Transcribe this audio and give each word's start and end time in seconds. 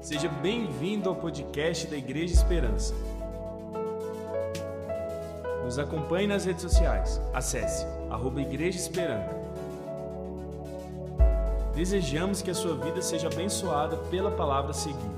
Seja 0.00 0.28
bem-vindo 0.28 1.08
ao 1.08 1.16
podcast 1.16 1.88
da 1.88 1.96
Igreja 1.96 2.32
Esperança. 2.32 2.94
Nos 5.64 5.76
acompanhe 5.78 6.26
nas 6.26 6.44
redes 6.44 6.62
sociais. 6.62 7.20
Acesse 7.34 7.84
arroba 8.08 8.40
Igreja 8.40 8.78
Esperança. 8.78 9.36
Desejamos 11.74 12.40
que 12.40 12.50
a 12.50 12.54
sua 12.54 12.76
vida 12.76 13.02
seja 13.02 13.26
abençoada 13.26 13.96
pela 14.08 14.30
palavra 14.30 14.70
a 14.70 14.74
seguir. 14.74 15.10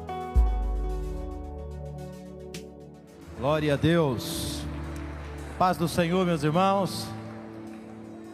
Glória 3.38 3.74
a 3.74 3.76
Deus. 3.76 4.62
Paz 5.58 5.76
do 5.76 5.88
Senhor, 5.88 6.24
meus 6.24 6.42
irmãos. 6.42 7.06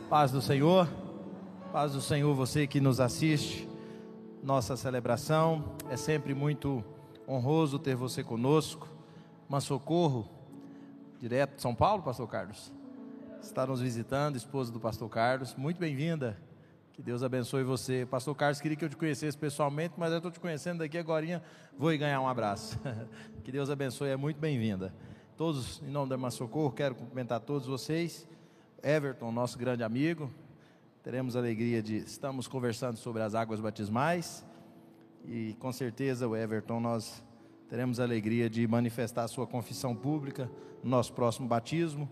Paz 0.09 0.31
do 0.31 0.41
Senhor. 0.41 0.89
Paz 1.73 1.93
do 1.93 2.01
Senhor, 2.01 2.33
você 2.35 2.69
que 2.69 2.81
nos 2.81 3.01
assiste. 3.01 3.66
Nossa 4.47 4.77
celebração 4.77 5.75
é 5.91 5.97
sempre 5.97 6.33
muito 6.33 6.85
honroso 7.29 7.81
ter 7.81 7.97
você 7.97 8.23
conosco. 8.23 8.89
Uma 9.49 9.61
socorro, 9.61 10.31
direto 11.19 11.57
de 11.57 11.63
São 11.63 11.75
Paulo, 11.75 12.01
Pastor 12.05 12.29
Carlos. 12.29 12.73
Está 13.43 13.67
nos 13.67 13.81
visitando, 13.81 14.37
esposa 14.37 14.71
do 14.71 14.79
Pastor 14.79 15.09
Carlos. 15.09 15.57
Muito 15.57 15.79
bem-vinda. 15.79 16.41
Que 16.93 17.03
Deus 17.03 17.25
abençoe 17.25 17.65
você. 17.65 18.07
Pastor 18.09 18.37
Carlos 18.37 18.61
queria 18.61 18.77
que 18.77 18.85
eu 18.85 18.89
te 18.89 18.97
conhecesse 18.97 19.37
pessoalmente, 19.37 19.95
mas 19.97 20.13
eu 20.13 20.19
estou 20.19 20.31
te 20.31 20.39
conhecendo 20.39 20.79
daqui 20.79 20.97
agora. 20.97 21.43
Vou 21.77 21.93
ir 21.93 21.99
ganhar 21.99 22.21
um 22.21 22.29
abraço. 22.29 22.79
que 23.43 23.51
Deus 23.51 23.69
abençoe, 23.69 24.11
é 24.11 24.17
muito 24.17 24.39
bem-vinda. 24.39 24.95
Todos, 25.37 25.83
em 25.83 25.91
nome 25.91 26.09
da 26.09 26.15
Irmã 26.15 26.31
Socorro, 26.31 26.71
quero 26.71 26.95
cumprimentar 26.95 27.41
todos 27.41 27.67
vocês. 27.67 28.29
Everton, 28.81 29.33
nosso 29.33 29.59
grande 29.59 29.83
amigo, 29.83 30.31
teremos 31.07 31.37
a 31.37 31.39
alegria 31.39 31.81
de 31.81 31.99
estamos 31.99 32.49
conversando 32.49 32.97
sobre 32.97 33.23
as 33.23 33.33
águas 33.33 33.61
batismais 33.61 34.45
e 35.25 35.55
com 35.61 35.73
certeza 35.73 36.27
o 36.27 36.35
Everton 36.35 36.81
nós 36.81 37.23
teremos 37.69 38.01
a 38.01 38.03
alegria 38.03 38.51
de 38.51 38.67
manifestar 38.67 39.23
a 39.23 39.29
sua 39.29 39.47
confissão 39.47 39.95
pública 39.95 40.51
no 40.83 40.91
nosso 40.91 41.13
próximo 41.13 41.47
batismo. 41.47 42.11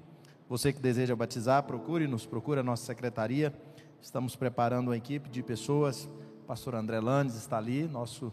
Você 0.49 0.73
que 0.73 0.79
deseja 0.79 1.17
batizar, 1.17 1.65
procure-nos, 1.65 2.25
procure 2.25 2.61
a 2.61 2.63
nossa 2.63 2.87
secretaria. 2.87 3.53
Estamos 4.01 4.37
preparando 4.37 4.91
uma 4.91 4.97
equipe 4.97 5.29
de 5.29 5.43
pessoas. 5.43 6.09
Pastor 6.47 6.77
André 6.77 7.01
Landes 7.01 7.35
está 7.35 7.59
ali, 7.59 7.89
nosso 7.89 8.33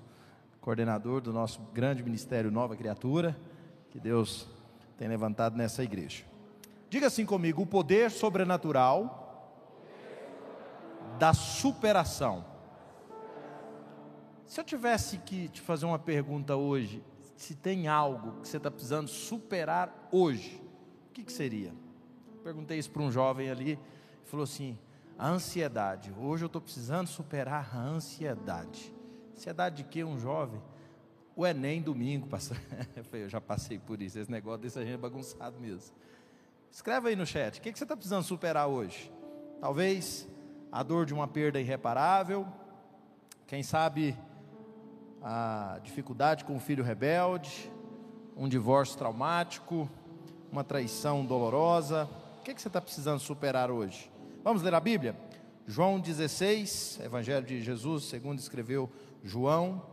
coordenador 0.59 1.21
do 1.21 1.33
nosso 1.33 1.59
grande 1.73 2.03
ministério 2.03 2.51
Nova 2.51 2.75
Criatura, 2.75 3.35
que 3.89 3.99
Deus 3.99 4.47
tem 4.95 5.07
levantado 5.07 5.57
nessa 5.57 5.83
igreja. 5.83 6.23
Diga 6.87 7.07
assim 7.07 7.25
comigo: 7.25 7.63
o 7.63 7.65
poder 7.65 8.11
sobrenatural 8.11 9.20
da 11.21 11.35
superação. 11.35 12.43
Se 14.43 14.59
eu 14.59 14.63
tivesse 14.63 15.19
que 15.19 15.49
te 15.49 15.61
fazer 15.61 15.85
uma 15.85 15.99
pergunta 15.99 16.55
hoje, 16.55 17.03
se 17.35 17.53
tem 17.53 17.87
algo 17.87 18.41
que 18.41 18.47
você 18.47 18.57
está 18.57 18.71
precisando 18.71 19.07
superar 19.07 20.09
hoje, 20.11 20.59
o 21.09 21.13
que, 21.13 21.23
que 21.23 21.31
seria? 21.31 21.75
Perguntei 22.43 22.79
isso 22.79 22.89
para 22.89 23.03
um 23.03 23.11
jovem 23.11 23.51
ali, 23.51 23.77
falou 24.25 24.45
assim: 24.45 24.75
a 25.15 25.29
ansiedade. 25.29 26.11
Hoje 26.17 26.43
eu 26.43 26.47
estou 26.47 26.59
precisando 26.59 27.05
superar 27.05 27.69
a 27.71 27.79
ansiedade. 27.79 28.91
Ansiedade 29.37 29.83
de 29.83 29.83
quê? 29.83 30.03
Um 30.03 30.17
jovem? 30.17 30.59
O 31.35 31.45
Enem 31.45 31.83
domingo, 31.83 32.27
pastor. 32.27 32.57
eu 33.13 33.29
já 33.29 33.39
passei 33.39 33.77
por 33.77 34.01
isso, 34.01 34.17
esse 34.17 34.31
negócio 34.31 34.63
desse 34.63 34.79
gente 34.79 34.93
é 34.93 34.97
bagunçado 34.97 35.59
mesmo. 35.59 35.95
Escreve 36.71 37.09
aí 37.09 37.15
no 37.15 37.27
chat, 37.27 37.59
o 37.59 37.61
que, 37.61 37.71
que 37.71 37.77
você 37.77 37.85
está 37.85 37.95
precisando 37.95 38.23
superar 38.23 38.67
hoje? 38.67 39.13
Talvez 39.59 40.27
a 40.71 40.83
dor 40.83 41.05
de 41.05 41.13
uma 41.13 41.27
perda 41.27 41.59
irreparável, 41.59 42.47
quem 43.45 43.61
sabe 43.61 44.15
a 45.21 45.79
dificuldade 45.83 46.45
com 46.45 46.55
o 46.55 46.59
filho 46.59 46.83
rebelde, 46.83 47.69
um 48.37 48.47
divórcio 48.47 48.97
traumático, 48.97 49.89
uma 50.49 50.63
traição 50.63 51.25
dolorosa. 51.25 52.09
O 52.39 52.43
que, 52.43 52.53
que 52.53 52.61
você 52.61 52.69
está 52.69 52.79
precisando 52.79 53.19
superar 53.19 53.69
hoje? 53.69 54.09
Vamos 54.43 54.61
ler 54.61 54.73
a 54.73 54.79
Bíblia? 54.79 55.15
João 55.67 55.99
16, 55.99 57.01
Evangelho 57.03 57.45
de 57.45 57.61
Jesus, 57.61 58.05
segundo 58.05 58.39
escreveu 58.39 58.89
João, 59.23 59.85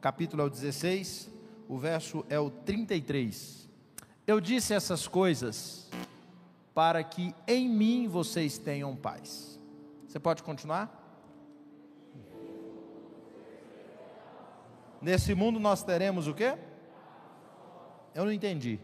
capítulo 0.00 0.42
é 0.42 0.44
o 0.44 0.50
16, 0.50 1.30
o 1.68 1.78
verso 1.78 2.24
é 2.28 2.38
o 2.38 2.50
33. 2.50 3.68
Eu 4.26 4.40
disse 4.40 4.74
essas 4.74 5.08
coisas 5.08 5.88
para 6.74 7.02
que 7.02 7.34
em 7.46 7.68
mim 7.68 8.06
vocês 8.06 8.58
tenham 8.58 8.94
paz. 8.94 9.55
Você 10.16 10.20
pode 10.20 10.42
continuar? 10.42 10.90
Nesse 15.02 15.34
mundo 15.34 15.60
nós 15.60 15.82
teremos 15.82 16.26
o 16.26 16.32
quê? 16.32 16.56
Eu 18.14 18.24
não 18.24 18.32
entendi. 18.32 18.80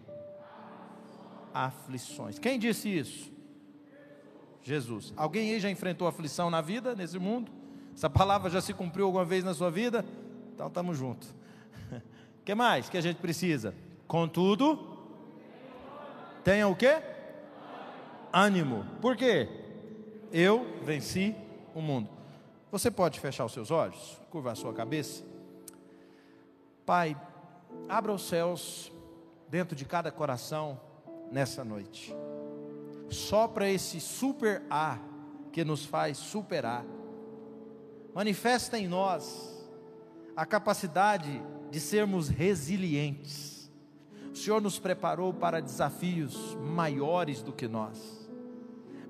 Aflições. 1.55 2.39
Quem 2.39 2.59
disse 2.59 2.87
isso? 2.87 3.33
Jesus. 4.63 5.15
Alguém 5.17 5.55
aí 5.55 5.59
já 5.59 5.71
enfrentou 5.71 6.07
aflição 6.07 6.51
na 6.51 6.61
vida, 6.61 6.95
nesse 6.95 7.19
mundo? 7.19 7.51
Essa 7.95 8.11
palavra 8.11 8.51
já 8.51 8.61
se 8.61 8.75
cumpriu 8.75 9.07
alguma 9.07 9.25
vez 9.25 9.43
na 9.43 9.55
sua 9.55 9.71
vida? 9.71 10.05
Então 10.53 10.67
estamos 10.67 10.99
juntos. 10.99 11.35
O 12.43 12.45
que 12.45 12.55
mais 12.55 12.91
que 12.91 12.99
a 12.99 13.01
gente 13.01 13.17
precisa? 13.17 13.75
Contudo, 14.07 14.99
tenha 16.45 16.69
o 16.69 16.77
quê? 16.77 17.01
Ânimo. 18.31 18.85
Por 19.01 19.17
quê? 19.17 19.62
Eu 20.33 20.65
venci 20.83 21.37
o 21.75 21.83
mundo. 21.83 22.09
Você 22.71 22.91
pode 22.91 23.21
fechar 23.21 23.45
os 23.45 23.53
seus 23.53 23.71
olhos, 23.71 24.19
curvar 24.31 24.55
a 24.55 24.57
sua 24.57 24.73
cabeça. 24.73 25.23
Pai, 26.87 27.15
abra 27.87 28.11
os 28.15 28.23
céus 28.23 28.91
dentro 29.51 29.77
de 29.77 29.85
cada 29.85 30.11
coração 30.11 30.81
nessa 31.31 31.63
noite. 31.63 32.15
Sopra 33.11 33.69
esse 33.69 34.01
super 34.01 34.63
ar 34.71 35.03
que 35.53 35.63
nos 35.65 35.85
faz 35.85 36.17
superar. 36.17 36.83
Manifesta 38.15 38.79
em 38.79 38.89
nós 38.89 39.69
a 40.35 40.47
capacidade 40.47 41.43
de 41.71 41.79
sermos 41.79 42.31
resilientes. 42.31 43.71
O 44.33 44.37
Senhor 44.37 44.63
nos 44.63 44.79
preparou 44.79 45.35
para 45.35 45.61
desafios 45.61 46.55
maiores 46.55 47.43
do 47.43 47.53
que 47.53 47.69
nós 47.69 48.22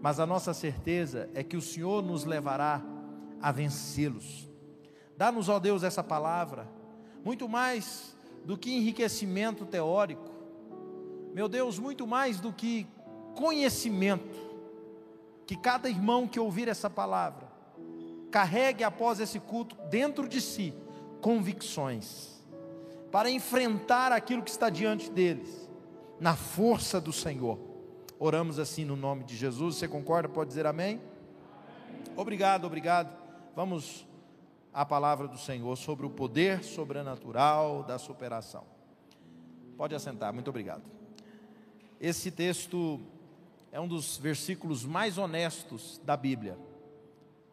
mas 0.02 0.18
a 0.18 0.26
nossa 0.26 0.52
certeza 0.52 1.30
é 1.32 1.44
que 1.44 1.56
o 1.56 1.62
Senhor 1.62 2.02
nos 2.02 2.24
levará 2.24 2.82
a 3.40 3.52
vencê-los. 3.52 4.50
Dá-nos, 5.16 5.48
ó 5.48 5.60
Deus, 5.60 5.84
essa 5.84 6.02
palavra, 6.02 6.68
muito 7.24 7.48
mais 7.48 8.16
do 8.44 8.58
que 8.58 8.74
enriquecimento 8.74 9.64
teórico, 9.64 10.28
meu 11.32 11.48
Deus, 11.48 11.78
muito 11.78 12.04
mais 12.04 12.40
do 12.40 12.52
que 12.52 12.84
conhecimento, 13.36 14.36
que 15.46 15.56
cada 15.56 15.88
irmão 15.88 16.26
que 16.26 16.40
ouvir 16.40 16.66
essa 16.66 16.90
palavra, 16.90 17.46
carregue 18.28 18.82
após 18.82 19.20
esse 19.20 19.38
culto 19.38 19.76
dentro 19.88 20.26
de 20.26 20.40
si 20.40 20.74
convicções, 21.20 22.42
para 23.12 23.30
enfrentar 23.30 24.10
aquilo 24.10 24.42
que 24.42 24.50
está 24.50 24.68
diante 24.68 25.08
deles, 25.12 25.70
na 26.18 26.34
força 26.34 27.00
do 27.00 27.12
Senhor 27.12 27.71
Oramos 28.24 28.60
assim 28.60 28.84
no 28.84 28.94
nome 28.94 29.24
de 29.24 29.36
Jesus. 29.36 29.74
Você 29.74 29.88
concorda? 29.88 30.28
Pode 30.28 30.46
dizer 30.46 30.64
amém? 30.64 31.00
amém? 31.00 32.12
Obrigado, 32.16 32.64
obrigado. 32.64 33.12
Vamos 33.56 34.06
à 34.72 34.86
palavra 34.86 35.26
do 35.26 35.36
Senhor 35.36 35.74
sobre 35.74 36.06
o 36.06 36.10
poder 36.10 36.62
sobrenatural 36.62 37.82
da 37.82 37.98
superação. 37.98 38.62
Pode 39.76 39.92
assentar, 39.96 40.32
muito 40.32 40.46
obrigado. 40.48 40.84
Esse 42.00 42.30
texto 42.30 43.00
é 43.72 43.80
um 43.80 43.88
dos 43.88 44.18
versículos 44.18 44.84
mais 44.84 45.18
honestos 45.18 46.00
da 46.04 46.16
Bíblia. 46.16 46.56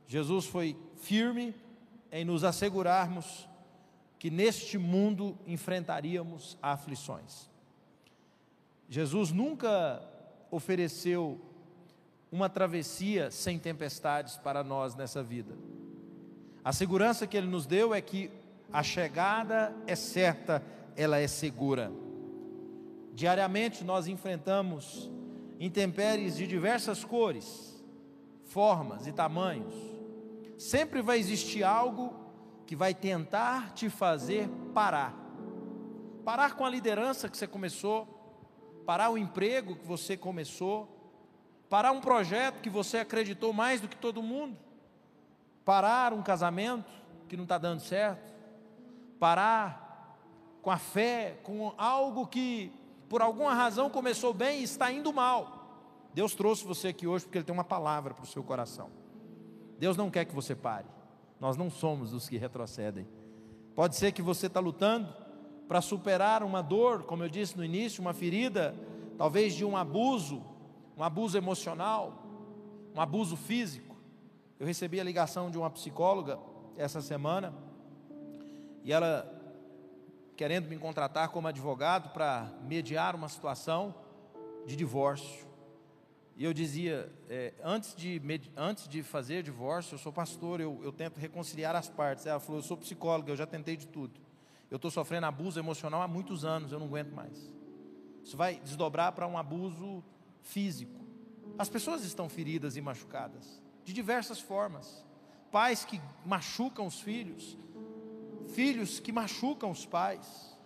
Jesus 0.05 0.45
foi 0.45 0.77
firme 0.97 1.55
em 2.11 2.23
nos 2.23 2.43
assegurarmos 2.43 3.49
que 4.19 4.29
neste 4.29 4.77
mundo 4.77 5.35
enfrentaríamos 5.47 6.59
aflições. 6.61 7.49
Jesus 8.87 9.31
nunca 9.31 10.07
ofereceu 10.51 11.39
uma 12.31 12.49
travessia 12.49 13.31
sem 13.31 13.57
tempestades 13.57 14.37
para 14.37 14.63
nós 14.63 14.95
nessa 14.95 15.23
vida. 15.23 15.55
A 16.63 16.71
segurança 16.71 17.25
que 17.25 17.37
Ele 17.37 17.47
nos 17.47 17.65
deu 17.65 17.93
é 17.93 18.01
que 18.01 18.29
a 18.71 18.83
chegada 18.83 19.75
é 19.87 19.95
certa, 19.95 20.63
ela 20.95 21.17
é 21.17 21.27
segura. 21.27 21.91
Diariamente 23.13 23.83
nós 23.83 24.07
enfrentamos 24.07 25.09
intempéries 25.59 26.37
de 26.37 26.45
diversas 26.45 27.03
cores, 27.03 27.83
formas 28.45 29.07
e 29.07 29.11
tamanhos. 29.11 29.73
Sempre 30.57 31.01
vai 31.01 31.19
existir 31.19 31.63
algo 31.63 32.13
que 32.65 32.75
vai 32.75 32.93
tentar 32.93 33.73
te 33.73 33.89
fazer 33.89 34.47
parar. 34.73 35.17
Parar 36.23 36.55
com 36.55 36.65
a 36.65 36.69
liderança 36.69 37.27
que 37.27 37.37
você 37.37 37.47
começou, 37.47 38.18
parar 38.89 39.11
o 39.11 39.19
emprego 39.19 39.75
que 39.75 39.85
você 39.85 40.17
começou, 40.17 40.89
parar 41.69 41.91
um 41.91 42.01
projeto 42.01 42.59
que 42.59 42.71
você 42.71 42.97
acreditou 42.97 43.53
mais 43.53 43.79
do 43.79 43.87
que 43.87 43.95
todo 43.95 44.23
mundo, 44.23 44.57
parar 45.63 46.11
um 46.11 46.23
casamento 46.23 46.89
que 47.27 47.37
não 47.37 47.43
está 47.43 47.59
dando 47.59 47.81
certo, 47.81 48.33
parar 49.19 50.17
com 50.63 50.71
a 50.71 50.77
fé, 50.79 51.37
com 51.43 51.71
algo 51.77 52.25
que 52.25 52.73
por 53.07 53.21
alguma 53.21 53.53
razão 53.53 53.91
começou 53.91 54.33
bem 54.33 54.61
e 54.61 54.63
está 54.63 54.91
indo 54.91 55.13
mal. 55.13 55.85
Deus 56.11 56.33
trouxe 56.33 56.65
você 56.65 56.87
aqui 56.87 57.05
hoje 57.05 57.25
porque 57.25 57.37
Ele 57.37 57.45
tem 57.45 57.53
uma 57.53 57.63
palavra 57.63 58.15
para 58.15 58.23
o 58.23 58.27
seu 58.27 58.43
coração. 58.43 58.89
Deus 59.77 59.95
não 59.95 60.09
quer 60.09 60.25
que 60.25 60.33
você 60.33 60.55
pare. 60.55 60.87
Nós 61.39 61.55
não 61.55 61.69
somos 61.69 62.11
os 62.11 62.27
que 62.27 62.39
retrocedem. 62.39 63.07
Pode 63.75 63.95
ser 63.95 64.11
que 64.13 64.23
você 64.23 64.47
está 64.47 64.59
lutando 64.59 65.13
para 65.69 65.81
superar 65.81 66.41
uma 66.41 66.63
dor, 66.63 67.03
como 67.03 67.23
eu 67.23 67.29
disse 67.29 67.55
no 67.55 67.63
início, 67.63 68.01
uma 68.01 68.11
ferida, 68.11 68.75
talvez 69.19 69.53
de 69.53 69.63
um 69.63 69.77
abuso, 69.77 70.43
um 70.97 71.03
abuso 71.03 71.37
emocional, 71.37 72.25
um 72.95 72.99
abuso 72.99 73.37
físico. 73.37 73.95
Eu 74.59 74.65
recebi 74.65 74.99
a 74.99 75.03
ligação 75.03 75.51
de 75.51 75.59
uma 75.59 75.69
psicóloga 75.69 76.39
essa 76.75 77.03
semana 77.03 77.53
e 78.83 78.91
ela 78.91 79.31
querendo 80.35 80.67
me 80.67 80.75
contratar 80.75 81.29
como 81.29 81.47
advogado 81.47 82.13
para 82.13 82.51
mediar 82.63 83.13
uma 83.13 83.29
situação 83.29 83.93
de 84.65 84.75
divórcio. 84.75 85.47
E 86.35 86.45
eu 86.45 86.51
dizia, 86.51 87.13
é, 87.29 87.53
antes, 87.63 87.93
de, 87.93 88.19
antes 88.57 88.87
de 88.87 89.03
fazer 89.03 89.43
divórcio, 89.43 89.93
eu 89.93 89.99
sou 89.99 90.11
pastor, 90.11 90.61
eu, 90.61 90.79
eu 90.83 90.91
tento 90.91 91.19
reconciliar 91.19 91.75
as 91.75 91.87
partes. 91.89 92.25
Ela 92.25 92.39
falou, 92.39 92.57
eu 92.59 92.63
sou 92.63 92.75
psicóloga, 92.75 93.31
eu 93.31 93.35
já 93.35 93.45
tentei 93.45 93.77
de 93.77 93.85
tudo. 93.85 94.28
Eu 94.69 94.75
estou 94.75 94.91
sofrendo 94.91 95.25
abuso 95.25 95.59
emocional 95.59 96.01
há 96.01 96.07
muitos 96.07 96.45
anos, 96.45 96.71
eu 96.71 96.79
não 96.79 96.87
aguento 96.87 97.11
mais. 97.11 97.51
Isso 98.23 98.37
vai 98.37 98.59
desdobrar 98.59 99.11
para 99.13 99.27
um 99.27 99.37
abuso 99.37 100.03
físico. 100.41 100.99
As 101.57 101.69
pessoas 101.69 102.03
estão 102.03 102.29
feridas 102.29 102.77
e 102.77 102.81
machucadas, 102.81 103.61
de 103.83 103.93
diversas 103.93 104.39
formas. 104.39 105.03
Pais 105.51 105.83
que 105.83 105.99
machucam 106.25 106.85
os 106.85 106.99
filhos, 106.99 107.57
filhos 108.49 108.99
que 108.99 109.11
machucam 109.11 109.71
os 109.71 109.85
pais. 109.85 110.57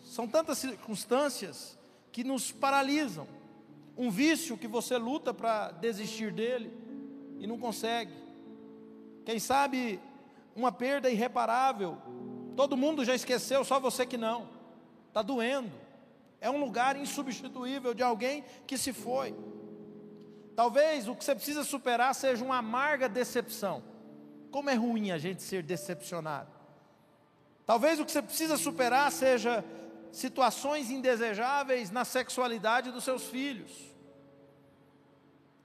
São 0.00 0.28
tantas 0.28 0.58
circunstâncias 0.58 1.78
que 2.12 2.22
nos 2.22 2.52
paralisam 2.52 3.26
um 3.96 4.10
vício 4.10 4.56
que 4.56 4.68
você 4.68 4.96
luta 4.96 5.32
para 5.32 5.70
desistir 5.72 6.32
dele 6.32 6.72
e 7.38 7.46
não 7.46 7.58
consegue. 7.58 8.12
Quem 9.24 9.38
sabe 9.38 10.00
uma 10.54 10.72
perda 10.72 11.10
irreparável. 11.10 11.98
Todo 12.56 12.76
mundo 12.76 13.04
já 13.04 13.14
esqueceu, 13.14 13.64
só 13.64 13.78
você 13.80 14.04
que 14.04 14.16
não. 14.16 14.48
Está 15.08 15.22
doendo. 15.22 15.72
É 16.40 16.50
um 16.50 16.58
lugar 16.58 16.96
insubstituível 16.96 17.92
de 17.92 18.02
alguém 18.02 18.44
que 18.66 18.78
se 18.78 18.92
foi. 18.92 19.34
Talvez 20.56 21.08
o 21.08 21.14
que 21.14 21.24
você 21.24 21.34
precisa 21.34 21.64
superar 21.64 22.14
seja 22.14 22.44
uma 22.44 22.58
amarga 22.58 23.08
decepção. 23.08 23.82
Como 24.50 24.70
é 24.70 24.74
ruim 24.74 25.10
a 25.10 25.18
gente 25.18 25.42
ser 25.42 25.62
decepcionado. 25.62 26.50
Talvez 27.66 28.00
o 28.00 28.04
que 28.04 28.12
você 28.12 28.22
precisa 28.22 28.56
superar 28.56 29.12
seja 29.12 29.64
situações 30.12 30.90
indesejáveis 30.90 31.90
na 31.90 32.04
sexualidade 32.04 32.90
dos 32.90 33.04
seus 33.04 33.24
filhos. 33.26 33.70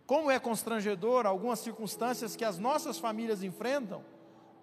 Como 0.05 0.29
é 0.29 0.37
constrangedor 0.39 1.25
algumas 1.25 1.59
circunstâncias 1.59 2.35
que 2.35 2.45
as 2.45 2.59
nossas 2.59 2.99
famílias 2.99 3.41
enfrentam 3.41 4.05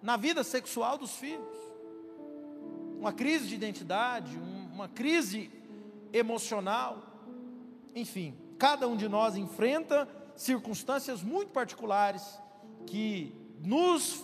na 0.01 0.15
vida 0.15 0.43
sexual 0.43 0.97
dos 0.97 1.15
filhos. 1.15 1.72
Uma 3.03 3.11
crise 3.11 3.49
de 3.49 3.55
identidade, 3.55 4.39
uma 4.71 4.87
crise 4.87 5.51
emocional, 6.13 7.03
enfim, 7.93 8.33
cada 8.57 8.87
um 8.87 8.95
de 8.95 9.09
nós 9.09 9.35
enfrenta 9.35 10.07
circunstâncias 10.37 11.21
muito 11.21 11.51
particulares 11.51 12.39
que 12.87 13.35
nos 13.59 14.23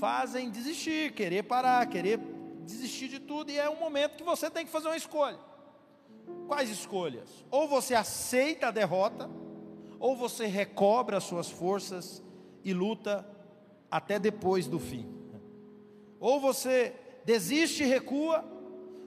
fazem 0.00 0.50
desistir, 0.50 1.12
querer 1.12 1.44
parar, 1.44 1.86
querer 1.86 2.18
desistir 2.66 3.06
de 3.06 3.20
tudo, 3.20 3.52
e 3.52 3.56
é 3.56 3.70
um 3.70 3.78
momento 3.78 4.16
que 4.16 4.24
você 4.24 4.50
tem 4.50 4.66
que 4.66 4.72
fazer 4.72 4.88
uma 4.88 4.96
escolha. 4.96 5.38
Quais 6.48 6.70
escolhas? 6.70 7.28
Ou 7.52 7.68
você 7.68 7.94
aceita 7.94 8.66
a 8.66 8.72
derrota, 8.72 9.30
ou 10.00 10.16
você 10.16 10.46
recobra 10.46 11.18
as 11.18 11.22
suas 11.22 11.48
forças 11.48 12.20
e 12.64 12.74
luta 12.74 13.24
até 13.88 14.18
depois 14.18 14.66
do 14.66 14.80
fim. 14.80 15.08
Ou 16.18 16.40
você 16.40 16.96
desiste 17.24 17.82
e 17.82 17.86
recua, 17.86 18.44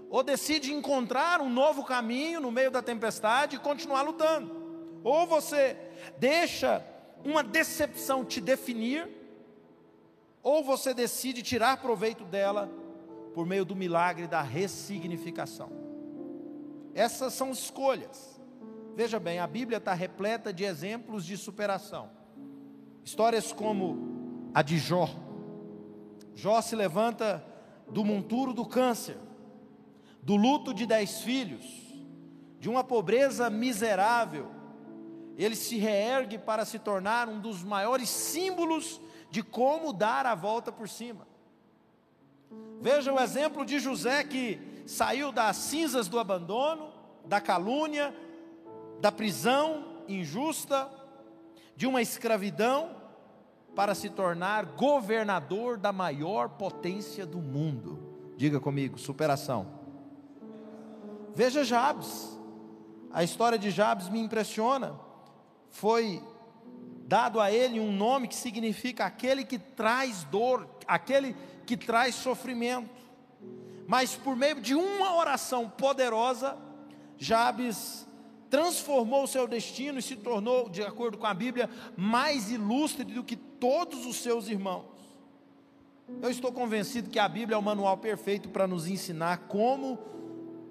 ou 0.09 0.23
decide 0.23 0.73
encontrar 0.73 1.41
um 1.41 1.49
novo 1.49 1.83
caminho 1.83 2.39
no 2.39 2.51
meio 2.51 2.71
da 2.71 2.81
tempestade 2.81 3.55
e 3.55 3.59
continuar 3.59 4.01
lutando. 4.01 4.65
Ou 5.03 5.25
você 5.27 5.77
deixa 6.17 6.83
uma 7.23 7.43
decepção 7.43 8.23
te 8.23 8.39
definir, 8.39 9.07
ou 10.41 10.63
você 10.63 10.93
decide 10.93 11.41
tirar 11.41 11.81
proveito 11.81 12.23
dela 12.23 12.69
por 13.33 13.45
meio 13.45 13.65
do 13.65 13.75
milagre 13.75 14.27
da 14.27 14.41
ressignificação. 14.41 15.69
Essas 16.93 17.33
são 17.33 17.51
escolhas. 17.51 18.39
Veja 18.95 19.19
bem, 19.19 19.39
a 19.39 19.47
Bíblia 19.47 19.77
está 19.77 19.93
repleta 19.93 20.53
de 20.53 20.63
exemplos 20.63 21.25
de 21.25 21.35
superação. 21.35 22.09
Histórias 23.03 23.51
como 23.51 24.49
a 24.53 24.61
de 24.61 24.77
Jó. 24.77 25.09
Jó 26.33 26.61
se 26.61 26.75
levanta 26.75 27.45
do 27.87 28.03
monturo 28.03 28.53
do 28.53 28.65
câncer, 28.65 29.17
do 30.21 30.35
luto 30.35 30.73
de 30.73 30.85
dez 30.85 31.21
filhos, 31.21 31.65
de 32.59 32.69
uma 32.69 32.83
pobreza 32.83 33.49
miserável. 33.49 34.51
Ele 35.37 35.55
se 35.55 35.77
reergue 35.77 36.37
para 36.37 36.65
se 36.65 36.79
tornar 36.79 37.27
um 37.27 37.39
dos 37.39 37.63
maiores 37.63 38.09
símbolos 38.09 39.01
de 39.29 39.43
como 39.43 39.91
dar 39.91 40.25
a 40.25 40.33
volta 40.33 40.71
por 40.71 40.87
cima. 40.87 41.27
Veja 42.79 43.11
o 43.11 43.19
exemplo 43.19 43.65
de 43.65 43.79
José 43.79 44.23
que 44.23 44.59
saiu 44.85 45.31
das 45.31 45.57
cinzas 45.57 46.07
do 46.07 46.19
abandono, 46.19 46.91
da 47.25 47.41
calúnia, 47.41 48.15
da 48.99 49.11
prisão 49.11 50.03
injusta, 50.07 50.89
de 51.75 51.85
uma 51.85 52.01
escravidão, 52.01 52.95
para 53.75 53.93
se 53.93 54.09
tornar 54.09 54.65
governador 54.65 55.77
da 55.77 55.91
maior 55.91 56.49
potência 56.49 57.25
do 57.25 57.39
mundo. 57.39 57.99
Diga 58.37 58.59
comigo, 58.59 58.97
superação. 58.97 59.67
Veja 61.33 61.63
Jabes. 61.63 62.39
A 63.11 63.23
história 63.23 63.57
de 63.57 63.69
Jabes 63.71 64.09
me 64.09 64.19
impressiona. 64.19 64.99
Foi 65.69 66.23
dado 67.05 67.39
a 67.39 67.51
ele 67.51 67.79
um 67.79 67.91
nome 67.91 68.27
que 68.27 68.35
significa 68.35 69.05
aquele 69.05 69.45
que 69.45 69.59
traz 69.59 70.23
dor, 70.23 70.67
aquele 70.87 71.35
que 71.65 71.77
traz 71.77 72.15
sofrimento. 72.15 72.89
Mas 73.87 74.15
por 74.15 74.35
meio 74.35 74.59
de 74.59 74.73
uma 74.73 75.15
oração 75.15 75.69
poderosa, 75.69 76.57
Jabes 77.17 78.07
transformou 78.49 79.23
o 79.23 79.27
seu 79.27 79.47
destino 79.47 79.99
e 79.99 80.01
se 80.01 80.15
tornou, 80.15 80.69
de 80.69 80.81
acordo 80.81 81.17
com 81.17 81.27
a 81.27 81.33
Bíblia, 81.33 81.69
mais 81.95 82.49
ilustre 82.49 83.03
do 83.03 83.23
que 83.23 83.35
todos 83.65 84.05
os 84.05 84.17
seus 84.17 84.47
irmãos. 84.47 84.85
Eu 86.21 86.29
estou 86.29 86.51
convencido 86.51 87.09
que 87.09 87.17
a 87.17 87.27
Bíblia 87.27 87.55
é 87.55 87.57
o 87.57 87.63
manual 87.63 87.97
perfeito 87.97 88.47
para 88.47 88.67
nos 88.67 88.87
ensinar 88.87 89.47
como 89.47 89.97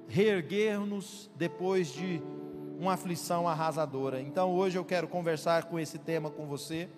reerguer-nos 0.06 1.28
depois 1.34 1.88
de 1.88 2.22
uma 2.78 2.92
aflição 2.92 3.48
arrasadora. 3.48 4.20
Então 4.20 4.54
hoje 4.54 4.78
eu 4.78 4.84
quero 4.84 5.08
conversar 5.08 5.64
com 5.64 5.76
esse 5.76 5.98
tema 5.98 6.30
com 6.30 6.46
você, 6.46 6.88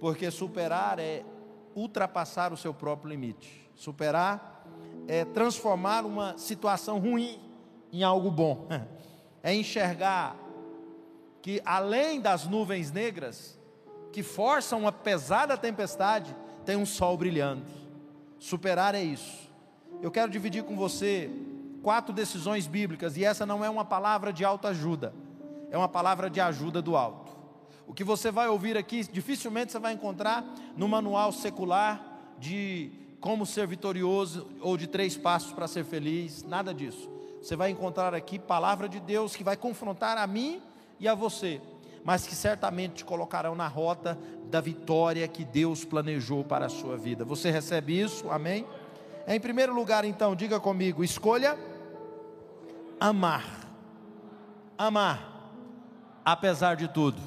porque 0.00 0.32
superar 0.32 0.98
é 0.98 1.22
ultrapassar 1.76 2.52
o 2.52 2.56
seu 2.56 2.74
próprio 2.74 3.10
limite. 3.10 3.70
Superar 3.76 4.66
é 5.06 5.24
transformar 5.24 6.04
uma 6.04 6.36
situação 6.36 6.98
ruim 6.98 7.38
em 7.92 8.02
algo 8.02 8.32
bom. 8.32 8.66
é 9.44 9.54
enxergar 9.54 10.36
que 11.40 11.62
além 11.64 12.20
das 12.20 12.48
nuvens 12.48 12.90
negras 12.90 13.59
que 14.12 14.22
forçam 14.22 14.80
uma 14.80 14.92
pesada 14.92 15.56
tempestade, 15.56 16.34
tem 16.64 16.76
um 16.76 16.86
sol 16.86 17.16
brilhando. 17.16 17.64
Superar 18.38 18.94
é 18.94 19.02
isso. 19.02 19.50
Eu 20.02 20.10
quero 20.10 20.30
dividir 20.30 20.64
com 20.64 20.76
você 20.76 21.30
quatro 21.82 22.12
decisões 22.12 22.66
bíblicas 22.66 23.16
e 23.16 23.24
essa 23.24 23.44
não 23.44 23.64
é 23.64 23.70
uma 23.70 23.84
palavra 23.84 24.32
de 24.32 24.44
autoajuda, 24.44 25.14
é 25.70 25.76
uma 25.76 25.88
palavra 25.88 26.28
de 26.28 26.40
ajuda 26.40 26.80
do 26.80 26.96
alto. 26.96 27.30
O 27.86 27.92
que 27.92 28.04
você 28.04 28.30
vai 28.30 28.48
ouvir 28.48 28.76
aqui, 28.76 29.02
dificilmente 29.10 29.72
você 29.72 29.78
vai 29.78 29.92
encontrar 29.92 30.44
no 30.76 30.88
manual 30.88 31.32
secular 31.32 32.34
de 32.38 32.92
como 33.20 33.44
ser 33.44 33.66
vitorioso 33.66 34.48
ou 34.60 34.76
de 34.76 34.86
três 34.86 35.16
passos 35.16 35.52
para 35.52 35.66
ser 35.66 35.84
feliz, 35.84 36.42
nada 36.44 36.72
disso. 36.72 37.10
Você 37.42 37.56
vai 37.56 37.70
encontrar 37.70 38.14
aqui 38.14 38.38
palavra 38.38 38.88
de 38.88 39.00
Deus 39.00 39.34
que 39.34 39.44
vai 39.44 39.56
confrontar 39.56 40.16
a 40.18 40.26
mim 40.26 40.62
e 40.98 41.08
a 41.08 41.14
você, 41.14 41.60
mas 42.04 42.26
que 42.26 42.34
certamente 42.34 42.96
te 42.96 43.04
colocarão 43.04 43.54
na 43.54 43.68
rota 43.68 44.18
da 44.44 44.60
vitória 44.60 45.26
que 45.28 45.44
Deus 45.44 45.84
planejou 45.84 46.42
para 46.44 46.66
a 46.66 46.68
sua 46.68 46.96
vida. 46.96 47.24
Você 47.24 47.50
recebe 47.50 48.00
isso? 48.00 48.30
Amém? 48.30 48.66
Em 49.26 49.38
primeiro 49.38 49.74
lugar, 49.74 50.04
então, 50.04 50.34
diga 50.34 50.58
comigo: 50.58 51.04
escolha 51.04 51.58
amar. 52.98 53.44
Amar, 54.76 55.52
apesar 56.24 56.74
de 56.74 56.88
tudo. 56.88 57.20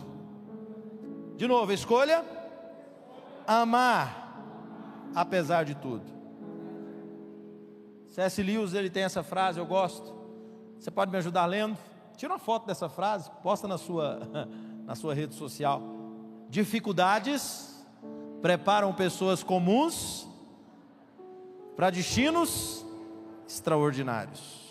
De 1.38 1.48
novo, 1.48 1.72
escolha 1.72 2.25
amar, 3.46 4.42
apesar 5.13 5.63
de 5.63 5.75
tudo. 5.75 6.03
C.S. 8.08 8.42
Lewis 8.42 8.74
ele 8.74 8.89
tem 8.89 9.03
essa 9.03 9.24
frase, 9.24 9.60
eu 9.60 9.65
gosto. 9.65 10.13
Você 10.80 10.92
pode 10.92 11.12
me 11.12 11.18
ajudar 11.18 11.46
lendo? 11.46 11.77
Tira 12.15 12.34
uma 12.34 12.39
foto 12.39 12.65
dessa 12.65 12.88
frase, 12.88 13.29
posta 13.41 13.67
na 13.67 13.77
sua, 13.77 14.20
na 14.86 14.96
sua 14.96 15.13
rede 15.13 15.36
social. 15.36 15.82
Dificuldades 16.50 17.86
preparam 18.41 18.93
pessoas 18.93 19.41
comuns 19.41 20.27
para 21.75 21.89
destinos 21.89 22.86
extraordinários. 23.48 24.62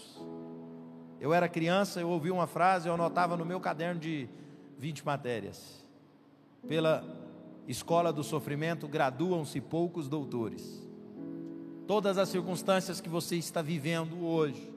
Eu 1.21 1.33
era 1.33 1.49
criança, 1.49 2.01
eu 2.01 2.09
ouvi 2.09 2.31
uma 2.31 2.47
frase, 2.47 2.89
eu 2.89 2.95
anotava 2.95 3.37
no 3.37 3.45
meu 3.45 3.61
caderno 3.61 4.01
de 4.01 4.29
20 4.79 5.05
matérias. 5.07 5.85
Pela 6.67 7.05
escola 7.67 8.13
do 8.13 8.25
sofrimento 8.25 8.89
graduam-se 8.89 9.61
poucos 9.61 10.09
doutores. 10.09 10.83
Todas 11.87 12.19
as 12.19 12.29
circunstâncias 12.29 13.01
que 13.01 13.09
você 13.09 13.37
está 13.37 13.63
vivendo 13.63 14.25
hoje 14.25 14.72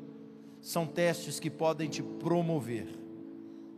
são 0.65 0.87
testes 0.87 1.39
que 1.39 1.47
podem 1.47 1.87
te 1.87 2.01
promover. 2.01 2.87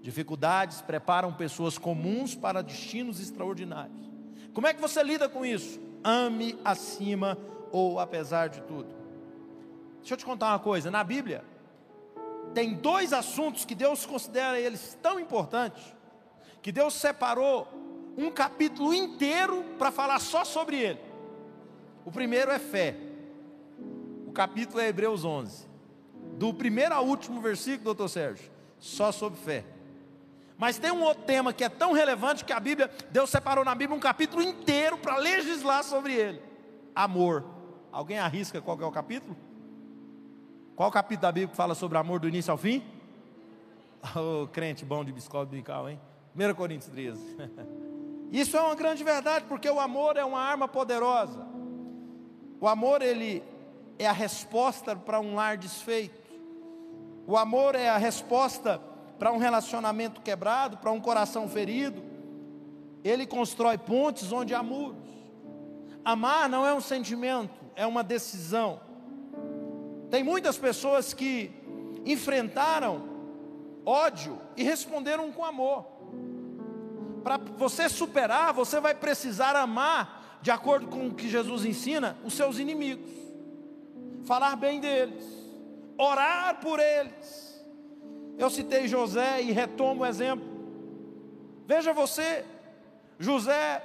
Dificuldades 0.01 0.82
preparam 0.82 1.34
pessoas 1.34 1.77
comuns 1.77 2.34
para 2.34 2.63
destinos 2.63 3.20
extraordinários. 3.20 4.10
Como 4.53 4.65
é 4.67 4.74
que 4.74 4.79
você 4.79 5.03
lida 5.03 5.27
com 5.27 5.46
isso? 5.46 5.82
Ame 6.01 6.58
acima 6.63 7.38
ou 7.74 8.00
apesar 8.00 8.48
de 8.48 8.62
tudo. 8.62 8.88
Deixa 9.98 10.13
eu 10.13 10.17
te 10.17 10.24
contar 10.24 10.48
uma 10.48 10.60
coisa: 10.60 10.89
na 10.89 11.03
Bíblia, 11.03 11.44
tem 12.53 12.74
dois 12.75 13.12
assuntos 13.12 13.65
que 13.65 13.75
Deus 13.75 14.06
considera 14.06 14.58
eles 14.58 14.98
tão 15.01 15.20
importantes, 15.20 15.94
que 16.62 16.72
Deus 16.72 16.94
separou 16.94 17.67
um 18.17 18.32
capítulo 18.32 18.94
inteiro 18.94 19.62
para 19.77 19.91
falar 19.91 20.20
só 20.20 20.46
sobre 20.46 20.77
ele. 20.77 21.01
O 22.06 22.12
primeiro 22.13 22.50
é 22.50 22.60
fé. 22.60 22.96
O 24.25 24.32
capítulo 24.32 24.79
é 24.79 24.88
Hebreus 24.88 25.25
11. 25.25 25.66
Do 26.38 26.53
primeiro 26.53 26.94
ao 26.94 27.06
último 27.06 27.41
versículo, 27.41 27.86
doutor 27.86 28.10
Sérgio, 28.10 28.51
só 28.79 29.12
sobre 29.12 29.39
fé. 29.39 29.65
Mas 30.58 30.77
tem 30.77 30.91
um 30.91 31.01
outro 31.01 31.24
tema 31.24 31.51
que 31.51 31.63
é 31.63 31.70
tão 31.70 31.94
relevante 31.94 32.46
que 32.46 32.53
a 32.53 32.60
Bíblia, 32.60 32.89
Deus 33.12 33.29
separou 33.29 33.65
na 33.65 33.75
Bíblia 33.75 33.98
um 33.98 34.00
capítulo 34.00 34.41
inteiro 34.41 34.98
para 34.98 35.17
legislar 35.17 35.84
sobre 35.84 36.13
ele: 36.13 36.41
amor. 36.96 37.44
Alguém 37.91 38.20
arrisca 38.20 38.62
qual 38.62 38.79
é 38.79 38.86
o 38.86 38.91
capítulo? 38.91 39.36
Qual 40.75 40.89
o 40.89 40.91
capítulo 40.91 41.24
da 41.24 41.32
Bíblia 41.32 41.50
que 41.50 41.56
fala 41.56 41.74
sobre 41.74 41.98
amor 41.98 42.20
do 42.20 42.27
início 42.27 42.51
ao 42.51 42.58
fim? 42.58 42.84
Oh, 44.15 44.48
crente 44.48 44.86
bom 44.86 45.03
de 45.03 45.12
biscoito 45.12 45.51
bical, 45.51 45.89
hein? 45.89 46.00
1 46.36 46.53
Coríntios 46.53 46.91
13. 46.91 47.20
Isso 48.32 48.56
é 48.56 48.62
uma 48.62 48.75
grande 48.75 49.03
verdade, 49.03 49.46
porque 49.50 49.67
o 49.67 49.79
amor 49.79 50.17
é 50.17 50.24
uma 50.24 50.39
arma 50.39 50.67
poderosa. 50.67 51.48
O 52.60 52.67
amor, 52.67 53.01
ele 53.01 53.44
é 53.98 54.08
a 54.08 54.12
resposta 54.12 54.96
para 54.96 55.20
um 55.20 55.34
lar 55.34 55.58
desfeito. 55.58 56.26
O 57.27 57.36
amor 57.36 57.75
é 57.75 57.89
a 57.89 57.98
resposta 57.98 58.81
para 59.19 59.34
um 59.34 59.38
relacionamento 59.38 60.22
quebrado, 60.22 60.77
para 60.77 60.93
um 60.93 61.01
coração 61.01 61.50
ferido. 61.50 62.01
Ele 63.03 63.27
constrói 63.27 63.77
pontes 63.77 64.31
onde 64.31 64.55
há 64.55 64.63
muros. 64.63 65.05
Amar 66.05 66.48
não 66.48 66.65
é 66.65 66.74
um 66.74 66.79
sentimento, 66.79 67.53
é 67.75 67.86
uma 67.86 68.01
decisão. 68.01 68.79
Tem 70.10 70.24
muitas 70.24 70.57
pessoas 70.57 71.13
que 71.13 71.51
enfrentaram 72.05 73.03
ódio 73.86 74.39
e 74.55 74.63
responderam 74.63 75.29
com 75.29 75.43
amor. 75.43 75.86
Para 77.25 77.38
você 77.57 77.89
superar, 77.89 78.53
você 78.53 78.79
vai 78.79 78.96
precisar 78.96 79.53
amar, 79.53 80.39
de 80.41 80.50
acordo 80.50 80.88
com 80.88 81.07
o 81.07 81.13
que 81.13 81.27
Jesus 81.27 81.65
ensina, 81.65 82.17
os 82.24 82.36
seus 82.36 82.57
inimigos, 82.57 83.12
falar 84.24 84.55
bem 84.55 84.79
deles, 84.79 85.47
orar 85.98 86.60
por 86.60 86.80
eles 86.80 87.48
eu 88.38 88.50
citei 88.51 88.88
José 88.88 89.42
e 89.42 89.51
retomo 89.51 90.04
o 90.04 90.06
exemplo. 90.06 90.46
Veja 91.66 91.92
você, 91.92 92.46
José 93.18 93.84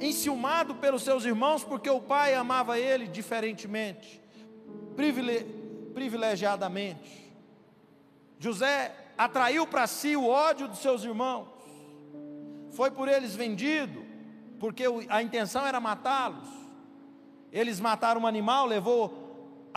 enciumado 0.00 0.74
pelos 0.74 1.02
seus 1.02 1.24
irmãos, 1.24 1.62
porque 1.62 1.88
o 1.88 2.00
pai 2.00 2.34
amava 2.34 2.78
ele 2.78 3.06
diferentemente, 3.06 4.20
privilegiadamente. 5.94 7.32
José 8.38 8.94
atraiu 9.16 9.66
para 9.66 9.86
si 9.86 10.16
o 10.16 10.26
ódio 10.26 10.68
dos 10.68 10.80
seus 10.80 11.04
irmãos, 11.04 11.48
foi 12.72 12.90
por 12.90 13.08
eles 13.08 13.34
vendido, 13.34 14.04
porque 14.58 14.84
a 15.08 15.22
intenção 15.22 15.64
era 15.66 15.80
matá-los. 15.80 16.48
Eles 17.50 17.80
mataram 17.80 18.22
um 18.22 18.26
animal, 18.26 18.66
levou 18.66 19.27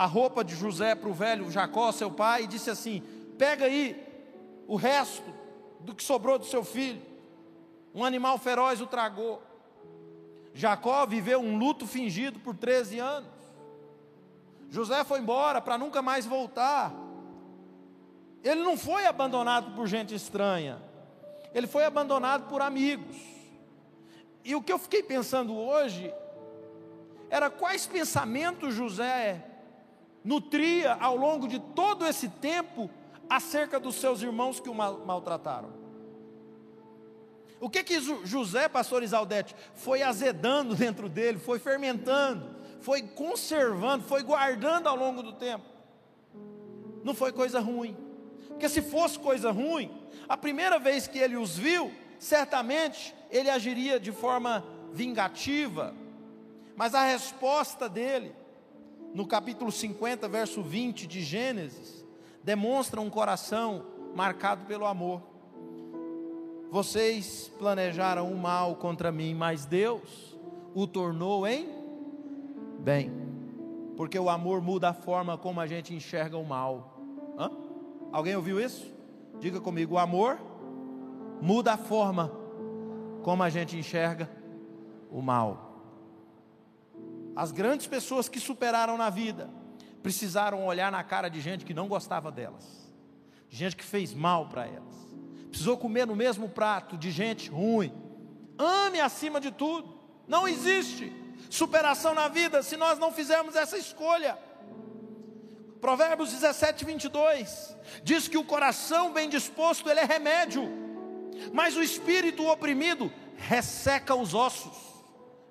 a 0.02 0.06
roupa 0.06 0.42
de 0.42 0.56
José 0.56 0.96
para 0.96 1.08
o 1.08 1.14
velho 1.14 1.48
Jacó, 1.48 1.92
seu 1.92 2.10
pai, 2.10 2.42
e 2.42 2.46
disse 2.48 2.68
assim: 2.68 3.04
Pega 3.38 3.66
aí 3.66 4.04
o 4.66 4.74
resto 4.74 5.22
do 5.78 5.94
que 5.94 6.02
sobrou 6.02 6.40
do 6.40 6.44
seu 6.44 6.64
filho. 6.64 7.00
Um 7.94 8.04
animal 8.04 8.36
feroz 8.36 8.80
o 8.80 8.86
tragou. 8.86 9.40
Jacó 10.52 11.06
viveu 11.06 11.38
um 11.38 11.56
luto 11.56 11.86
fingido 11.86 12.40
por 12.40 12.56
13 12.56 12.98
anos. 12.98 13.30
José 14.70 15.04
foi 15.04 15.20
embora 15.20 15.60
para 15.60 15.78
nunca 15.78 16.02
mais 16.02 16.26
voltar. 16.26 16.92
Ele 18.42 18.60
não 18.60 18.76
foi 18.76 19.06
abandonado 19.06 19.72
por 19.76 19.86
gente 19.86 20.16
estranha. 20.16 20.82
Ele 21.54 21.68
foi 21.68 21.84
abandonado 21.84 22.48
por 22.48 22.60
amigos. 22.60 23.16
E 24.44 24.56
o 24.56 24.62
que 24.62 24.72
eu 24.72 24.80
fiquei 24.80 25.00
pensando 25.00 25.56
hoje 25.56 26.12
era 27.30 27.48
quais 27.48 27.86
pensamentos 27.86 28.74
José 28.74 29.50
nutria 30.24 30.94
ao 30.94 31.16
longo 31.16 31.48
de 31.48 31.58
todo 31.58 32.06
esse 32.06 32.28
tempo 32.28 32.90
acerca 33.28 33.80
dos 33.80 33.96
seus 33.96 34.22
irmãos 34.22 34.60
que 34.60 34.68
o 34.68 34.74
maltrataram. 34.74 35.82
O 37.60 37.70
que 37.70 37.84
que 37.84 38.00
José, 38.00 38.68
pastor 38.68 39.02
Isaldete, 39.02 39.54
foi 39.74 40.02
azedando 40.02 40.74
dentro 40.76 41.08
dele, 41.08 41.38
foi 41.38 41.58
fermentando, 41.58 42.56
foi 42.80 43.02
conservando, 43.02 44.04
foi 44.04 44.22
guardando 44.22 44.88
ao 44.88 44.96
longo 44.96 45.22
do 45.22 45.32
tempo? 45.32 45.64
Não 47.04 47.14
foi 47.14 47.32
coisa 47.32 47.60
ruim. 47.60 47.96
Porque 48.48 48.68
se 48.68 48.82
fosse 48.82 49.18
coisa 49.18 49.50
ruim, 49.50 49.90
a 50.28 50.36
primeira 50.36 50.78
vez 50.78 51.06
que 51.06 51.18
ele 51.18 51.36
os 51.36 51.56
viu, 51.56 51.92
certamente 52.18 53.14
ele 53.30 53.48
agiria 53.48 53.98
de 53.98 54.12
forma 54.12 54.64
vingativa. 54.92 55.94
Mas 56.76 56.94
a 56.94 57.02
resposta 57.04 57.88
dele, 57.88 58.34
no 59.14 59.26
capítulo 59.26 59.70
50, 59.70 60.28
verso 60.28 60.62
20 60.62 61.06
de 61.06 61.22
Gênesis, 61.22 62.04
demonstra 62.42 63.00
um 63.00 63.10
coração 63.10 63.84
marcado 64.14 64.64
pelo 64.66 64.86
amor. 64.86 65.22
Vocês 66.70 67.52
planejaram 67.58 68.32
o 68.32 68.36
mal 68.36 68.76
contra 68.76 69.12
mim, 69.12 69.34
mas 69.34 69.66
Deus 69.66 70.36
o 70.74 70.86
tornou 70.86 71.46
em 71.46 71.68
bem. 72.78 73.12
Porque 73.96 74.18
o 74.18 74.30
amor 74.30 74.62
muda 74.62 74.88
a 74.88 74.94
forma 74.94 75.36
como 75.36 75.60
a 75.60 75.66
gente 75.66 75.94
enxerga 75.94 76.38
o 76.38 76.44
mal. 76.44 76.98
Hã? 77.38 77.50
Alguém 78.10 78.34
ouviu 78.34 78.58
isso? 78.58 78.90
Diga 79.38 79.60
comigo: 79.60 79.94
o 79.94 79.98
amor 79.98 80.38
muda 81.40 81.74
a 81.74 81.76
forma 81.76 82.32
como 83.22 83.42
a 83.42 83.50
gente 83.50 83.76
enxerga 83.76 84.30
o 85.10 85.20
mal. 85.20 85.71
As 87.34 87.50
grandes 87.50 87.86
pessoas 87.86 88.28
que 88.28 88.38
superaram 88.38 88.98
na 88.98 89.08
vida, 89.08 89.50
precisaram 90.02 90.66
olhar 90.66 90.92
na 90.92 91.02
cara 91.02 91.28
de 91.28 91.40
gente 91.40 91.64
que 91.64 91.72
não 91.72 91.88
gostava 91.88 92.30
delas, 92.30 92.92
de 93.48 93.56
gente 93.56 93.76
que 93.76 93.84
fez 93.84 94.12
mal 94.12 94.48
para 94.48 94.66
elas, 94.66 95.08
precisou 95.48 95.76
comer 95.76 96.06
no 96.06 96.16
mesmo 96.16 96.48
prato 96.48 96.96
de 96.96 97.10
gente 97.10 97.50
ruim. 97.50 97.92
Ame 98.58 99.00
acima 99.00 99.40
de 99.40 99.50
tudo, 99.50 99.98
não 100.26 100.46
existe 100.46 101.12
superação 101.48 102.14
na 102.14 102.28
vida 102.28 102.62
se 102.62 102.76
nós 102.76 102.98
não 102.98 103.12
fizermos 103.12 103.56
essa 103.56 103.78
escolha. 103.78 104.38
Provérbios 105.80 106.30
17, 106.30 106.84
22 106.84 107.76
diz 108.04 108.28
que 108.28 108.38
o 108.38 108.44
coração 108.44 109.12
bem 109.12 109.28
disposto 109.28 109.90
ele 109.90 110.00
é 110.00 110.04
remédio, 110.04 110.62
mas 111.52 111.76
o 111.76 111.82
espírito 111.82 112.46
oprimido 112.46 113.12
resseca 113.36 114.14
os 114.14 114.34
ossos. 114.34 114.91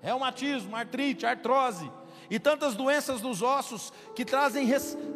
Reumatismo, 0.02 0.76
artrite, 0.76 1.26
artrose, 1.26 1.92
e 2.30 2.40
tantas 2.40 2.76
doenças 2.76 3.22
nos 3.22 3.42
ossos 3.42 3.92
que 4.16 4.26
trazem 4.26 4.68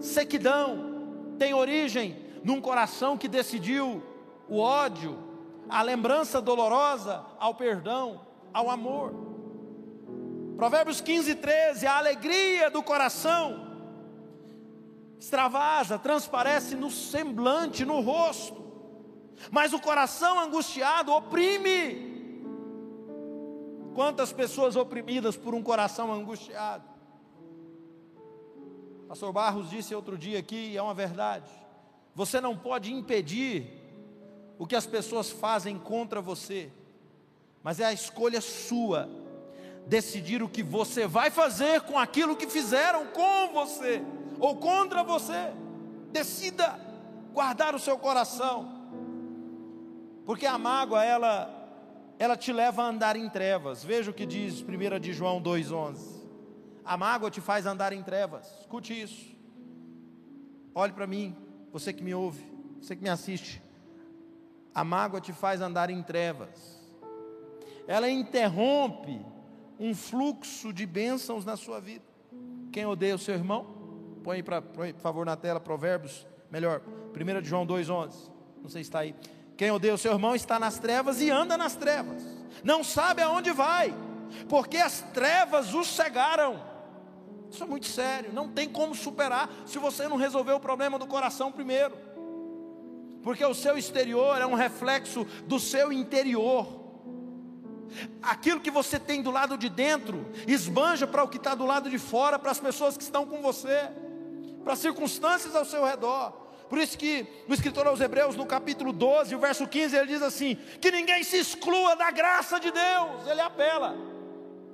sequidão, 0.01 1.35
tem 1.39 1.53
origem 1.53 2.17
num 2.43 2.61
coração 2.61 3.17
que 3.17 3.27
decidiu 3.27 4.03
o 4.47 4.59
ódio, 4.59 5.17
a 5.67 5.81
lembrança 5.81 6.41
dolorosa 6.41 7.25
ao 7.39 7.55
perdão, 7.55 8.21
ao 8.53 8.69
amor. 8.69 9.13
Provérbios 10.55 11.01
15, 11.01 11.35
13, 11.35 11.87
a 11.87 11.97
alegria 11.97 12.69
do 12.69 12.83
coração 12.83 13.65
extravasa, 15.19 15.97
transparece 15.97 16.75
no 16.75 16.91
semblante, 16.91 17.83
no 17.83 17.99
rosto, 18.01 18.63
mas 19.49 19.73
o 19.73 19.79
coração 19.79 20.39
angustiado 20.39 21.11
oprime. 21.11 22.14
Quantas 23.95 24.33
pessoas 24.33 24.75
oprimidas 24.75 25.37
por 25.37 25.55
um 25.55 25.63
coração 25.63 26.11
angustiado? 26.11 26.83
Pastor 29.07 29.31
Barros 29.31 29.69
disse 29.69 29.95
outro 29.95 30.17
dia 30.17 30.37
aqui, 30.37 30.71
e 30.71 30.77
é 30.77 30.81
uma 30.81 30.93
verdade. 30.93 31.49
Você 32.13 32.41
não 32.41 32.57
pode 32.57 32.91
impedir 32.91 33.71
o 34.59 34.67
que 34.67 34.75
as 34.75 34.85
pessoas 34.85 35.31
fazem 35.31 35.79
contra 35.79 36.19
você, 36.19 36.69
mas 37.63 37.79
é 37.79 37.85
a 37.85 37.93
escolha 37.93 38.41
sua 38.41 39.09
decidir 39.87 40.43
o 40.43 40.49
que 40.49 40.61
você 40.61 41.07
vai 41.07 41.31
fazer 41.31 41.79
com 41.81 41.97
aquilo 41.97 42.35
que 42.35 42.47
fizeram 42.47 43.07
com 43.07 43.53
você 43.53 44.01
ou 44.37 44.57
contra 44.57 45.03
você. 45.03 45.53
Decida 46.11 46.77
guardar 47.31 47.73
o 47.73 47.79
seu 47.79 47.97
coração, 47.97 48.89
porque 50.25 50.45
a 50.45 50.57
mágoa 50.57 51.01
ela 51.01 51.54
ela 52.25 52.35
te 52.35 52.51
leva 52.51 52.83
a 52.83 52.87
andar 52.87 53.15
em 53.15 53.29
trevas. 53.29 53.83
Veja 53.83 54.09
o 54.09 54.13
que 54.13 54.25
diz 54.25 54.61
1 54.61 54.99
de 54.99 55.13
João 55.13 55.41
2:11. 55.41 56.25
A 56.83 56.97
mágoa 56.97 57.31
te 57.31 57.39
faz 57.39 57.65
andar 57.65 57.93
em 57.93 58.01
trevas. 58.01 58.51
Escute 58.61 58.99
isso. 58.99 59.35
Olhe 60.73 60.91
para 60.91 61.07
mim, 61.07 61.35
você 61.71 61.93
que 61.93 62.03
me 62.03 62.13
ouve, 62.13 62.43
você 62.81 62.95
que 62.95 63.03
me 63.03 63.09
assiste. 63.09 63.61
A 64.73 64.83
mágoa 64.83 65.21
te 65.21 65.31
faz 65.31 65.61
andar 65.61 65.89
em 65.89 66.01
trevas. 66.03 66.83
Ela 67.87 68.09
interrompe 68.09 69.23
um 69.79 69.93
fluxo 69.93 70.73
de 70.73 70.85
bênçãos 70.85 71.45
na 71.45 71.55
sua 71.55 71.79
vida. 71.79 72.03
Quem 72.71 72.85
odeia 72.85 73.15
o 73.15 73.19
seu 73.19 73.35
irmão? 73.35 73.65
Põe, 74.23 74.43
pra, 74.43 74.61
põe 74.61 74.93
por 74.93 75.01
favor 75.01 75.25
na 75.25 75.35
tela 75.35 75.59
Provérbios, 75.59 76.27
melhor, 76.51 76.81
1 77.15 77.41
de 77.41 77.47
João 77.47 77.65
2,11. 77.65 78.31
Não 78.61 78.69
sei 78.69 78.83
se 78.83 78.89
está 78.89 78.99
aí. 78.99 79.15
Quem 79.57 79.71
odeia 79.71 79.93
o 79.93 79.97
seu 79.97 80.11
irmão 80.11 80.35
está 80.35 80.59
nas 80.59 80.79
trevas 80.79 81.21
e 81.21 81.29
anda 81.29 81.57
nas 81.57 81.75
trevas. 81.75 82.23
Não 82.63 82.83
sabe 82.83 83.21
aonde 83.21 83.51
vai, 83.51 83.93
porque 84.49 84.77
as 84.77 85.01
trevas 85.13 85.73
o 85.73 85.83
cegaram. 85.83 86.61
Isso 87.49 87.63
é 87.63 87.67
muito 87.67 87.85
sério. 87.85 88.33
Não 88.33 88.49
tem 88.49 88.67
como 88.67 88.93
superar 88.93 89.49
se 89.65 89.77
você 89.77 90.07
não 90.07 90.17
resolver 90.17 90.53
o 90.53 90.59
problema 90.59 90.99
do 90.99 91.07
coração 91.07 91.51
primeiro. 91.51 91.95
Porque 93.23 93.45
o 93.45 93.53
seu 93.53 93.77
exterior 93.77 94.39
é 94.39 94.45
um 94.45 94.55
reflexo 94.55 95.25
do 95.45 95.59
seu 95.59 95.91
interior. 95.91 96.83
Aquilo 98.21 98.59
que 98.59 98.69
você 98.69 98.99
tem 98.99 99.21
do 99.21 99.31
lado 99.31 99.57
de 99.57 99.69
dentro, 99.69 100.25
esbanja 100.45 101.07
para 101.07 101.23
o 101.23 101.27
que 101.29 101.37
está 101.37 101.55
do 101.55 101.65
lado 101.65 101.89
de 101.89 101.97
fora, 101.97 102.37
para 102.37 102.51
as 102.51 102.59
pessoas 102.59 102.97
que 102.97 103.03
estão 103.03 103.25
com 103.25 103.41
você, 103.41 103.89
para 104.63 104.73
as 104.73 104.79
circunstâncias 104.79 105.55
ao 105.55 105.63
seu 105.63 105.85
redor. 105.85 106.44
Por 106.69 106.77
isso 106.79 106.97
que 106.97 107.27
o 107.47 107.53
escritor 107.53 107.85
aos 107.87 108.01
Hebreus, 108.01 108.35
no 108.35 108.45
capítulo 108.45 108.91
12, 108.91 109.35
o 109.35 109.39
verso 109.39 109.67
15, 109.67 109.95
ele 109.95 110.07
diz 110.07 110.21
assim: 110.21 110.55
que 110.81 110.91
ninguém 110.91 111.23
se 111.23 111.37
exclua 111.37 111.95
da 111.95 112.09
graça 112.11 112.59
de 112.59 112.71
Deus, 112.71 113.27
ele 113.27 113.41
apela. 113.41 113.95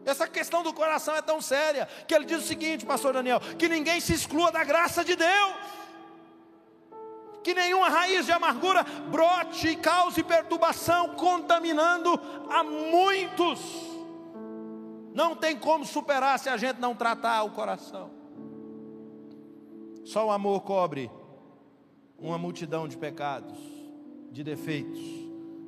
Essa 0.05 0.27
questão 0.27 0.63
do 0.63 0.73
coração 0.73 1.15
é 1.15 1.21
tão 1.21 1.41
séria 1.41 1.87
que 2.07 2.13
ele 2.13 2.25
diz 2.25 2.39
o 2.43 2.47
seguinte, 2.47 2.85
pastor 2.85 3.13
Daniel: 3.13 3.39
que 3.57 3.67
ninguém 3.67 3.99
se 3.99 4.13
exclua 4.13 4.51
da 4.51 4.63
graça 4.63 5.03
de 5.03 5.15
Deus 5.15 5.55
que 7.43 7.53
nenhuma 7.53 7.89
raiz 7.89 8.25
de 8.25 8.31
amargura 8.31 8.83
brote 8.83 9.69
e 9.69 9.75
cause 9.75 10.23
perturbação, 10.23 11.15
contaminando 11.15 12.19
a 12.49 12.63
muitos. 12.63 13.59
Não 15.13 15.35
tem 15.35 15.57
como 15.57 15.85
superar 15.85 16.39
se 16.39 16.49
a 16.49 16.57
gente 16.57 16.79
não 16.79 16.95
tratar 16.95 17.43
o 17.43 17.51
coração. 17.51 18.11
Só 20.03 20.27
o 20.27 20.31
amor 20.31 20.61
cobre 20.61 21.11
uma 22.21 22.37
multidão 22.37 22.87
de 22.87 22.95
pecados, 22.95 23.57
de 24.31 24.43
defeitos. 24.43 25.01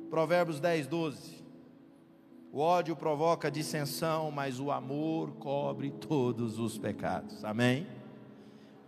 Provérbios 0.08 0.60
10, 0.60 0.86
12. 0.86 1.44
O 2.52 2.60
ódio 2.60 2.94
provoca 2.94 3.50
dissensão, 3.50 4.30
mas 4.30 4.60
o 4.60 4.70
amor 4.70 5.32
cobre 5.32 5.90
todos 5.90 6.58
os 6.60 6.78
pecados. 6.78 7.44
Amém? 7.44 7.84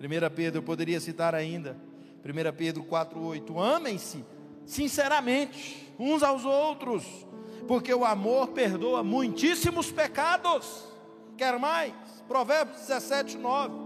1 0.01 0.35
Pedro, 0.35 0.61
eu 0.61 0.63
poderia 0.63 1.01
citar 1.01 1.35
ainda. 1.35 1.77
1 2.25 2.57
Pedro 2.57 2.85
4,8: 2.85 3.59
Amem-se 3.59 4.25
sinceramente 4.65 5.93
uns 5.99 6.23
aos 6.23 6.45
outros, 6.45 7.27
porque 7.67 7.93
o 7.93 8.05
amor 8.05 8.49
perdoa 8.49 9.03
muitíssimos 9.03 9.91
pecados. 9.91 10.87
Quer 11.37 11.59
mais? 11.59 11.93
Provérbios 12.29 12.79
17, 12.83 13.37
9. 13.37 13.86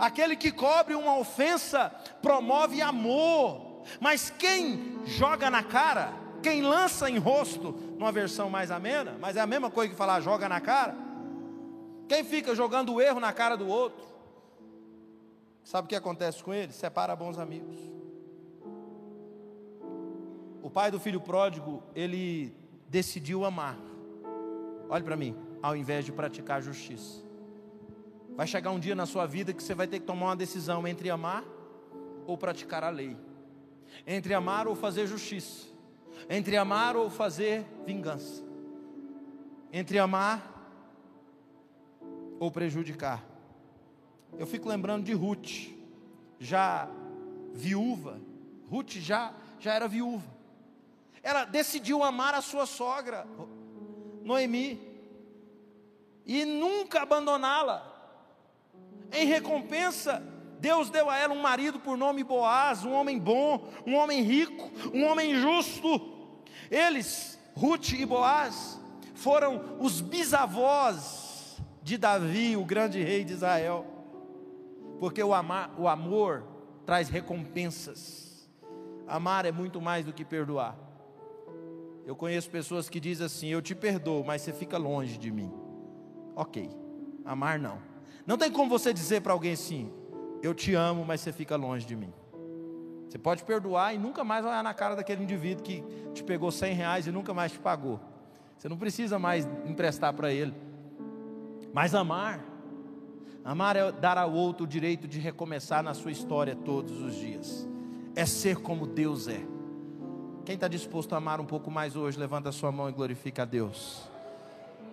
Aquele 0.00 0.34
que 0.34 0.50
cobre 0.50 0.94
uma 0.94 1.16
ofensa 1.18 1.90
promove 2.20 2.80
amor, 2.82 3.84
mas 4.00 4.30
quem 4.30 4.98
joga 5.04 5.50
na 5.50 5.62
cara, 5.62 6.12
quem 6.42 6.62
lança 6.62 7.08
em 7.08 7.18
rosto, 7.18 7.72
numa 7.98 8.10
versão 8.10 8.50
mais 8.50 8.70
amena, 8.70 9.16
mas 9.20 9.36
é 9.36 9.40
a 9.40 9.46
mesma 9.46 9.70
coisa 9.70 9.90
que 9.90 9.96
falar 9.96 10.20
joga 10.20 10.48
na 10.48 10.60
cara. 10.60 10.96
Quem 12.08 12.24
fica 12.24 12.54
jogando 12.54 12.94
o 12.94 13.00
erro 13.00 13.20
na 13.20 13.32
cara 13.32 13.56
do 13.56 13.68
outro, 13.68 14.10
Sabe 15.70 15.86
o 15.86 15.88
que 15.88 15.94
acontece 15.94 16.42
com 16.42 16.52
ele? 16.52 16.72
Separa 16.72 17.14
bons 17.14 17.38
amigos. 17.38 17.76
O 20.62 20.68
pai 20.68 20.90
do 20.90 20.98
filho 20.98 21.20
pródigo, 21.20 21.82
ele 21.94 22.52
decidiu 22.88 23.44
amar. 23.44 23.78
Olhe 24.88 25.04
para 25.04 25.16
mim, 25.16 25.36
ao 25.62 25.76
invés 25.76 26.04
de 26.04 26.12
praticar 26.12 26.60
justiça. 26.60 27.22
Vai 28.40 28.46
chegar 28.46 28.70
um 28.70 28.80
dia 28.80 28.94
na 28.94 29.04
sua 29.04 29.26
vida 29.26 29.52
que 29.52 29.62
você 29.62 29.74
vai 29.74 29.86
ter 29.86 30.00
que 30.00 30.06
tomar 30.06 30.28
uma 30.28 30.34
decisão 30.34 30.88
entre 30.88 31.10
amar 31.10 31.44
ou 32.26 32.38
praticar 32.38 32.82
a 32.82 32.88
lei. 32.88 33.14
Entre 34.06 34.32
amar 34.32 34.66
ou 34.66 34.74
fazer 34.74 35.06
justiça. 35.06 35.66
Entre 36.26 36.56
amar 36.56 36.96
ou 36.96 37.10
fazer 37.10 37.66
vingança. 37.84 38.42
Entre 39.70 39.98
amar 39.98 40.40
ou 42.38 42.50
prejudicar. 42.50 43.22
Eu 44.38 44.46
fico 44.46 44.70
lembrando 44.70 45.04
de 45.04 45.12
Ruth, 45.12 45.68
já 46.38 46.88
viúva. 47.52 48.18
Ruth 48.70 48.92
já, 48.92 49.34
já 49.58 49.74
era 49.74 49.86
viúva. 49.86 50.34
Ela 51.22 51.44
decidiu 51.44 52.02
amar 52.02 52.32
a 52.32 52.40
sua 52.40 52.64
sogra, 52.64 53.26
Noemi, 54.24 54.80
e 56.24 56.46
nunca 56.46 57.02
abandoná-la. 57.02 57.89
Em 59.12 59.26
recompensa, 59.26 60.22
Deus 60.58 60.90
deu 60.90 61.08
a 61.08 61.16
ela 61.16 61.34
um 61.34 61.40
marido 61.40 61.78
por 61.78 61.96
nome 61.96 62.22
Boaz, 62.22 62.84
um 62.84 62.92
homem 62.92 63.18
bom, 63.18 63.68
um 63.86 63.94
homem 63.94 64.22
rico, 64.22 64.70
um 64.94 65.04
homem 65.04 65.34
justo. 65.34 66.42
Eles, 66.70 67.38
Ruth 67.54 67.92
e 67.92 68.06
Boaz, 68.06 68.80
foram 69.14 69.76
os 69.80 70.00
bisavós 70.00 71.60
de 71.82 71.96
Davi, 71.96 72.56
o 72.56 72.64
grande 72.64 73.02
rei 73.02 73.24
de 73.24 73.32
Israel 73.32 74.00
porque 75.00 75.22
o, 75.22 75.32
amar, 75.32 75.74
o 75.78 75.88
amor 75.88 76.44
traz 76.84 77.08
recompensas. 77.08 78.46
Amar 79.08 79.46
é 79.46 79.50
muito 79.50 79.80
mais 79.80 80.04
do 80.04 80.12
que 80.12 80.24
perdoar. 80.24 80.78
Eu 82.04 82.14
conheço 82.14 82.50
pessoas 82.50 82.88
que 82.88 83.00
dizem 83.00 83.24
assim: 83.24 83.48
Eu 83.48 83.62
te 83.62 83.74
perdoo, 83.74 84.22
mas 84.22 84.42
você 84.42 84.52
fica 84.52 84.76
longe 84.76 85.16
de 85.16 85.32
mim. 85.32 85.50
Ok, 86.36 86.70
amar 87.24 87.58
não. 87.58 87.78
Não 88.30 88.38
tem 88.38 88.48
como 88.48 88.70
você 88.70 88.94
dizer 88.94 89.22
para 89.22 89.32
alguém 89.32 89.54
assim: 89.54 89.92
Eu 90.40 90.54
te 90.54 90.72
amo, 90.72 91.04
mas 91.04 91.20
você 91.20 91.32
fica 91.32 91.56
longe 91.56 91.84
de 91.84 91.96
mim. 91.96 92.12
Você 93.08 93.18
pode 93.18 93.42
perdoar 93.42 93.92
e 93.92 93.98
nunca 93.98 94.22
mais 94.22 94.44
olhar 94.44 94.62
na 94.62 94.72
cara 94.72 94.94
daquele 94.94 95.24
indivíduo 95.24 95.64
que 95.64 95.82
te 96.14 96.22
pegou 96.22 96.52
100 96.52 96.74
reais 96.74 97.06
e 97.08 97.10
nunca 97.10 97.34
mais 97.34 97.50
te 97.50 97.58
pagou. 97.58 97.98
Você 98.56 98.68
não 98.68 98.76
precisa 98.76 99.18
mais 99.18 99.48
emprestar 99.66 100.12
para 100.12 100.32
ele. 100.32 100.54
Mas 101.72 101.92
amar 101.92 102.40
Amar 103.44 103.74
é 103.74 103.90
dar 103.90 104.16
ao 104.16 104.32
outro 104.32 104.62
o 104.62 104.68
direito 104.68 105.08
de 105.08 105.18
recomeçar 105.18 105.82
na 105.82 105.92
sua 105.92 106.12
história 106.12 106.54
todos 106.54 107.02
os 107.02 107.16
dias. 107.16 107.68
É 108.14 108.24
ser 108.24 108.58
como 108.58 108.86
Deus 108.86 109.26
é. 109.26 109.40
Quem 110.44 110.54
está 110.54 110.68
disposto 110.68 111.14
a 111.14 111.16
amar 111.16 111.40
um 111.40 111.46
pouco 111.46 111.68
mais 111.68 111.96
hoje, 111.96 112.16
levanta 112.16 112.50
a 112.50 112.52
sua 112.52 112.70
mão 112.70 112.88
e 112.88 112.92
glorifica 112.92 113.42
a 113.42 113.44
Deus. 113.44 114.08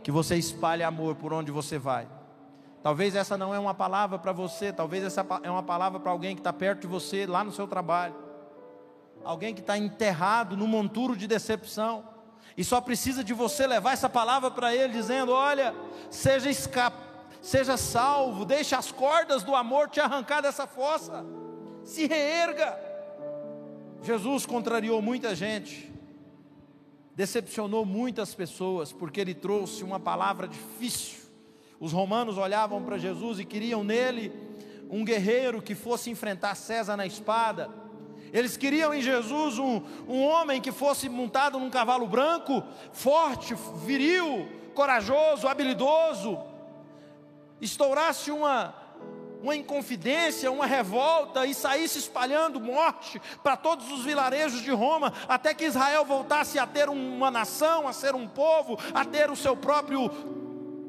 Que 0.02 0.12
você 0.12 0.38
espalhe 0.38 0.82
amor 0.82 1.14
por 1.18 1.34
onde 1.34 1.52
você 1.52 1.78
vai. 1.78 2.17
Talvez 2.88 3.16
essa 3.16 3.38
não 3.38 3.54
é 3.54 3.60
uma 3.60 3.74
palavra 3.74 4.18
para 4.18 4.32
você, 4.32 4.72
talvez 4.72 5.04
essa 5.04 5.20
é 5.44 5.52
uma 5.52 5.62
palavra 5.62 6.00
para 6.00 6.10
alguém 6.10 6.34
que 6.34 6.40
está 6.40 6.54
perto 6.54 6.80
de 6.80 6.88
você, 6.88 7.26
lá 7.26 7.44
no 7.44 7.52
seu 7.52 7.68
trabalho. 7.68 8.16
Alguém 9.26 9.54
que 9.54 9.60
está 9.60 9.78
enterrado 9.78 10.56
no 10.56 10.66
monturo 10.66 11.14
de 11.14 11.28
decepção. 11.28 12.08
E 12.56 12.64
só 12.64 12.80
precisa 12.80 13.26
de 13.26 13.34
você 13.34 13.68
levar 13.68 13.92
essa 13.92 14.08
palavra 14.08 14.50
para 14.50 14.74
ele, 14.74 14.94
dizendo: 14.94 15.34
Olha, 15.34 15.76
seja 16.10 16.50
escapado 16.50 17.04
seja 17.42 17.76
salvo, 17.76 18.46
deixe 18.46 18.74
as 18.74 18.90
cordas 18.90 19.44
do 19.44 19.54
amor 19.54 19.90
te 19.90 20.00
arrancar 20.00 20.40
dessa 20.40 20.66
fossa, 20.66 21.26
se 21.84 22.08
reerga. 22.08 22.80
Jesus 24.02 24.46
contrariou 24.46 25.02
muita 25.02 25.36
gente, 25.36 25.94
decepcionou 27.14 27.86
muitas 27.86 28.34
pessoas, 28.34 28.94
porque 28.94 29.20
ele 29.20 29.34
trouxe 29.34 29.84
uma 29.84 30.00
palavra 30.00 30.48
difícil. 30.48 31.27
Os 31.80 31.92
romanos 31.92 32.38
olhavam 32.38 32.82
para 32.82 32.98
Jesus 32.98 33.40
e 33.40 33.46
queriam 33.46 33.84
nele 33.84 34.32
um 34.90 35.04
guerreiro 35.04 35.62
que 35.62 35.76
fosse 35.76 36.10
enfrentar 36.10 36.56
César 36.56 36.98
na 36.98 37.06
espada. 37.06 37.70
Eles 38.34 38.58
queriam 38.58 38.94
em 38.94 39.02
Jesus 39.02 39.58
um, 39.58 39.82
um 40.08 40.24
homem 40.24 40.60
que 40.60 40.72
fosse 40.72 41.08
montado 41.08 41.60
num 41.60 41.70
cavalo 41.70 42.08
branco, 42.08 42.64
forte, 42.92 43.56
viril, 43.86 44.48
corajoso, 44.74 45.48
habilidoso, 45.48 46.38
estourasse 47.62 48.32
uma, 48.32 48.76
uma 49.42 49.56
inconfidência, 49.56 50.52
uma 50.52 50.66
revolta 50.66 51.46
e 51.46 51.54
saísse 51.54 52.00
espalhando 52.00 52.60
morte 52.60 53.22
para 53.42 53.56
todos 53.56 53.92
os 53.92 54.04
vilarejos 54.04 54.62
de 54.62 54.72
Roma, 54.72 55.14
até 55.28 55.54
que 55.54 55.66
Israel 55.66 56.04
voltasse 56.04 56.60
a 56.60 56.68
ter 56.68 56.90
uma 56.90 57.32
nação, 57.32 57.88
a 57.88 57.94
ser 57.94 58.14
um 58.14 58.28
povo, 58.28 58.78
a 58.94 59.06
ter 59.06 59.32
o 59.32 59.36
seu 59.36 59.56
próprio 59.56 60.47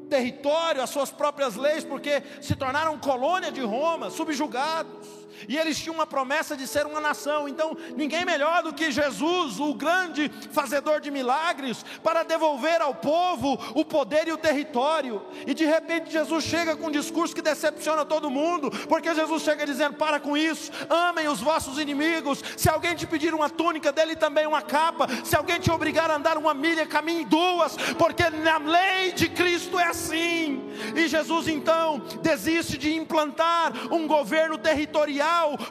território, 0.09 0.81
as 0.81 0.89
suas 0.89 1.11
próprias 1.11 1.55
leis, 1.55 1.83
porque 1.83 2.21
se 2.41 2.55
tornaram 2.55 2.97
colônia 2.97 3.51
de 3.51 3.61
Roma, 3.61 4.09
subjugados 4.09 5.07
e 5.47 5.57
eles 5.57 5.77
tinham 5.79 5.95
uma 5.95 6.07
promessa 6.07 6.55
de 6.55 6.67
ser 6.67 6.85
uma 6.85 6.99
nação. 6.99 7.47
Então, 7.47 7.75
ninguém 7.95 8.25
melhor 8.25 8.63
do 8.63 8.73
que 8.73 8.91
Jesus, 8.91 9.59
o 9.59 9.73
grande 9.73 10.31
fazedor 10.51 10.99
de 10.99 11.11
milagres, 11.11 11.85
para 12.03 12.23
devolver 12.23 12.81
ao 12.81 12.95
povo 12.95 13.57
o 13.75 13.85
poder 13.85 14.27
e 14.27 14.31
o 14.31 14.37
território. 14.37 15.21
E 15.45 15.53
de 15.53 15.65
repente, 15.65 16.11
Jesus 16.11 16.43
chega 16.43 16.75
com 16.75 16.87
um 16.87 16.91
discurso 16.91 17.35
que 17.35 17.41
decepciona 17.41 18.05
todo 18.05 18.29
mundo, 18.29 18.69
porque 18.87 19.13
Jesus 19.13 19.43
chega 19.43 19.65
dizendo: 19.65 19.95
Para 19.95 20.19
com 20.19 20.35
isso, 20.35 20.71
amem 20.89 21.27
os 21.27 21.39
vossos 21.39 21.77
inimigos. 21.77 22.43
Se 22.57 22.69
alguém 22.69 22.95
te 22.95 23.07
pedir 23.07 23.33
uma 23.33 23.49
túnica, 23.49 23.91
dele 23.91 24.15
também 24.15 24.47
uma 24.47 24.61
capa. 24.61 25.07
Se 25.23 25.35
alguém 25.35 25.59
te 25.59 25.71
obrigar 25.71 26.09
a 26.09 26.15
andar 26.15 26.37
uma 26.37 26.53
milha, 26.53 26.85
caminhe 26.85 27.25
duas, 27.25 27.75
porque 27.97 28.29
na 28.29 28.57
lei 28.57 29.11
de 29.11 29.29
Cristo 29.29 29.79
é 29.79 29.85
assim. 29.85 30.69
E 30.95 31.07
Jesus 31.07 31.47
então 31.47 31.99
desiste 32.21 32.77
de 32.77 32.95
implantar 32.95 33.73
um 33.93 34.07
governo 34.07 34.57
territorial 34.57 35.18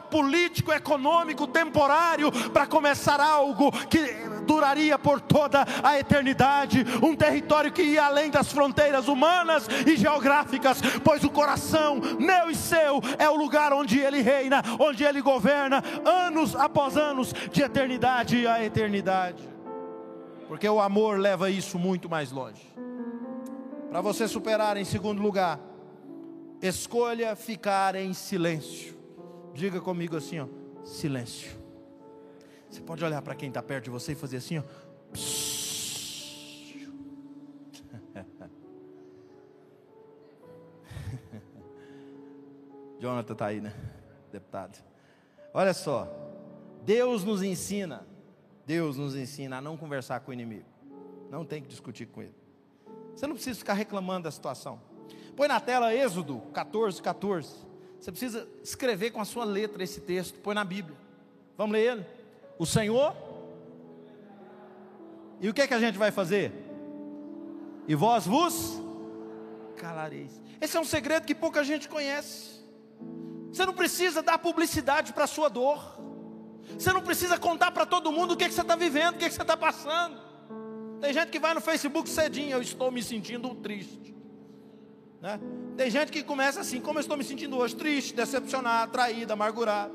político, 0.09 0.71
econômico, 0.71 1.47
temporário, 1.47 2.31
para 2.51 2.67
começar 2.67 3.19
algo 3.19 3.71
que 3.87 3.99
duraria 4.45 4.97
por 4.97 5.21
toda 5.21 5.65
a 5.83 5.99
eternidade, 5.99 6.85
um 7.03 7.15
território 7.15 7.71
que 7.71 7.83
ia 7.83 8.05
além 8.05 8.31
das 8.31 8.51
fronteiras 8.51 9.07
humanas 9.07 9.67
e 9.85 9.95
geográficas, 9.95 10.81
pois 11.03 11.23
o 11.23 11.29
coração 11.29 12.01
meu 12.19 12.49
e 12.49 12.55
seu 12.55 12.99
é 13.17 13.29
o 13.29 13.35
lugar 13.35 13.71
onde 13.73 13.99
ele 13.99 14.21
reina, 14.21 14.63
onde 14.79 15.03
ele 15.03 15.21
governa, 15.21 15.83
anos 16.03 16.55
após 16.55 16.97
anos, 16.97 17.33
de 17.51 17.61
eternidade 17.61 18.47
a 18.47 18.63
eternidade. 18.63 19.47
Porque 20.47 20.67
o 20.67 20.79
amor 20.79 21.19
leva 21.19 21.49
isso 21.49 21.77
muito 21.77 22.09
mais 22.09 22.31
longe. 22.31 22.67
Para 23.89 24.01
você 24.01 24.27
superar, 24.27 24.77
em 24.77 24.85
segundo 24.85 25.21
lugar, 25.21 25.59
escolha 26.61 27.35
ficar 27.35 27.95
em 27.95 28.13
silêncio. 28.13 28.98
Diga 29.59 29.79
comigo 29.81 30.15
assim, 30.15 30.39
ó, 30.39 30.47
silêncio. 30.85 31.51
Você 32.69 32.79
pode 32.79 33.03
olhar 33.03 33.21
para 33.21 33.35
quem 33.35 33.49
está 33.49 33.61
perto 33.61 33.83
de 33.83 33.89
você 33.89 34.13
e 34.13 34.15
fazer 34.15 34.37
assim, 34.37 34.59
ó. 34.59 34.63
Jonathan 43.01 43.33
está 43.33 43.47
aí, 43.47 43.59
né? 43.59 43.73
Deputado. 44.31 44.81
Olha 45.53 45.73
só. 45.73 46.07
Deus 46.85 47.25
nos 47.25 47.43
ensina. 47.43 48.07
Deus 48.65 48.95
nos 48.95 49.13
ensina 49.13 49.57
a 49.57 49.61
não 49.61 49.75
conversar 49.75 50.21
com 50.21 50.31
o 50.31 50.33
inimigo. 50.33 50.69
Não 51.29 51.43
tem 51.43 51.61
que 51.61 51.67
discutir 51.67 52.05
com 52.05 52.21
ele. 52.21 52.33
Você 53.13 53.27
não 53.27 53.35
precisa 53.35 53.59
ficar 53.59 53.73
reclamando 53.73 54.23
da 54.23 54.31
situação. 54.31 54.79
Põe 55.35 55.49
na 55.49 55.59
tela 55.59 55.93
Êxodo 55.93 56.39
14, 56.53 57.01
14. 57.01 57.67
Você 57.99 58.11
precisa 58.11 58.47
escrever 58.63 59.11
com 59.11 59.19
a 59.19 59.25
sua 59.25 59.43
letra 59.43 59.83
esse 59.83 60.01
texto, 60.01 60.39
põe 60.39 60.55
na 60.55 60.63
Bíblia. 60.63 60.97
Vamos 61.57 61.73
ler 61.73 61.91
ele? 61.91 62.05
O 62.57 62.65
Senhor. 62.65 63.13
E 65.41 65.49
o 65.49 65.53
que 65.53 65.61
é 65.61 65.67
que 65.67 65.73
a 65.73 65.79
gente 65.79 65.97
vai 65.97 66.11
fazer? 66.11 66.51
E 67.87 67.95
vós 67.95 68.25
vos 68.25 68.81
calareis. 69.75 70.41
Esse 70.61 70.77
é 70.77 70.79
um 70.79 70.85
segredo 70.85 71.25
que 71.25 71.35
pouca 71.35 71.63
gente 71.63 71.89
conhece. 71.89 72.59
Você 73.51 73.65
não 73.65 73.73
precisa 73.73 74.21
dar 74.21 74.37
publicidade 74.37 75.11
para 75.11 75.23
a 75.23 75.27
sua 75.27 75.49
dor. 75.49 75.99
Você 76.77 76.93
não 76.93 77.01
precisa 77.01 77.37
contar 77.37 77.71
para 77.71 77.85
todo 77.85 78.11
mundo 78.11 78.33
o 78.33 78.37
que, 78.37 78.43
é 78.43 78.47
que 78.47 78.53
você 78.53 78.61
está 78.61 78.75
vivendo, 78.75 79.15
o 79.15 79.17
que, 79.17 79.25
é 79.25 79.29
que 79.29 79.35
você 79.35 79.41
está 79.41 79.57
passando. 79.57 80.17
Tem 81.01 81.13
gente 81.13 81.29
que 81.29 81.39
vai 81.39 81.53
no 81.53 81.61
Facebook 81.61 82.09
cedinho, 82.09 82.51
eu 82.51 82.61
estou 82.61 82.91
me 82.91 83.01
sentindo 83.01 83.55
triste. 83.55 84.15
Né? 85.21 85.39
Tem 85.79 85.89
gente 85.89 86.11
que 86.11 86.21
começa 86.21 86.59
assim, 86.59 86.81
como 86.81 86.99
eu 86.99 87.01
estou 87.01 87.15
me 87.15 87.23
sentindo 87.23 87.55
hoje, 87.57 87.73
triste, 87.73 88.13
decepcionado, 88.13 88.91
traído, 88.91 89.31
amargurado. 89.31 89.93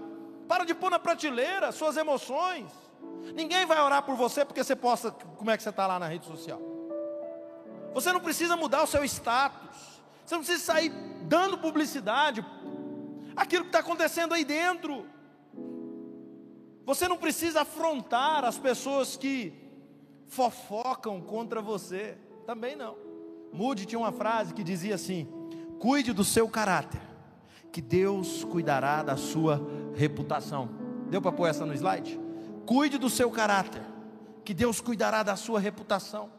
Para 0.49 0.65
de 0.65 0.75
pôr 0.75 0.91
na 0.91 0.99
prateleira 0.99 1.71
suas 1.73 1.99
emoções. 1.99 2.73
Ninguém 3.35 3.67
vai 3.67 3.79
orar 3.83 4.03
por 4.03 4.17
você 4.17 4.47
porque 4.47 4.65
você 4.65 4.75
posta 4.75 5.11
como 5.11 5.51
é 5.51 5.59
que 5.59 5.63
você 5.63 5.69
está 5.69 5.87
lá 5.87 5.99
na 5.99 6.09
rede 6.09 6.25
social. 6.25 6.59
Você 7.93 8.11
não 8.15 8.21
precisa 8.21 8.57
mudar 8.57 8.83
o 8.83 8.87
seu 8.87 9.05
status. 9.05 10.01
Você 10.25 10.35
não 10.35 10.43
precisa 10.43 10.65
sair 10.65 10.89
dando 11.25 11.59
publicidade. 11.59 12.43
Aquilo 13.37 13.65
que 13.65 13.69
está 13.69 13.81
acontecendo 13.81 14.33
aí 14.33 14.43
dentro. 14.43 15.07
Você 16.87 17.07
não 17.07 17.19
precisa 17.19 17.61
afrontar 17.61 18.43
as 18.43 18.57
pessoas 18.57 19.19
que 19.19 19.53
fofocam 20.29 21.21
contra 21.21 21.61
você. 21.61 22.17
Também 22.47 22.75
não. 22.75 22.97
Mude 23.53 23.85
tinha 23.85 23.99
uma 23.99 24.13
frase 24.13 24.55
que 24.55 24.65
dizia 24.65 24.95
assim: 24.95 25.29
cuide 25.85 26.15
do 26.15 26.25
seu 26.25 26.49
caráter, 26.49 27.03
que 27.71 27.83
Deus 27.83 28.43
cuidará 28.43 29.03
da 29.03 29.19
sua 29.19 29.61
reputação. 29.95 30.71
Deu 31.11 31.21
para 31.21 31.31
pôr 31.31 31.47
essa 31.47 31.67
no 31.67 31.75
slide? 31.75 32.19
Cuide 32.65 32.97
do 32.97 33.11
seu 33.11 33.31
caráter, 33.31 33.83
que 34.47 34.55
Deus 34.55 34.81
cuidará 34.81 35.23
da 35.23 35.37
sua 35.37 35.61
reputação. 35.61 36.33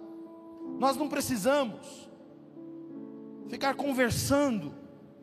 Nós 0.79 0.97
não 0.97 1.07
precisamos 1.07 2.09
ficar 3.47 3.75
conversando 3.75 4.73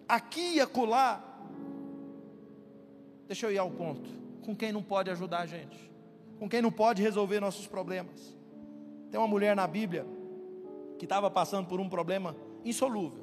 aqui 0.08 0.54
e 0.54 0.60
acolá. 0.60 1.20
Deixa 3.26 3.46
eu 3.46 3.50
ir 3.50 3.58
ao 3.58 3.72
ponto. 3.72 4.08
Com 4.42 4.54
quem 4.54 4.70
não 4.70 4.84
pode 4.84 5.10
ajudar 5.10 5.40
a 5.40 5.46
gente? 5.46 5.90
Com 6.38 6.48
quem 6.48 6.62
não 6.62 6.70
pode 6.70 7.02
resolver 7.02 7.40
nossos 7.40 7.66
problemas? 7.66 8.32
Tem 9.10 9.18
uma 9.18 9.26
mulher 9.26 9.56
na 9.56 9.66
Bíblia 9.66 10.06
que 10.96 11.06
estava 11.06 11.28
passando 11.28 11.66
por 11.66 11.80
um 11.80 11.88
problema 11.88 12.36
insolúvel. 12.64 13.21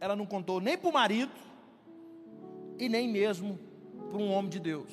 Ela 0.00 0.14
não 0.14 0.26
contou 0.26 0.60
nem 0.60 0.76
para 0.76 0.90
o 0.90 0.92
marido 0.92 1.32
e 2.78 2.88
nem 2.88 3.08
mesmo 3.08 3.58
para 4.10 4.18
um 4.18 4.32
homem 4.32 4.50
de 4.50 4.60
Deus. 4.60 4.90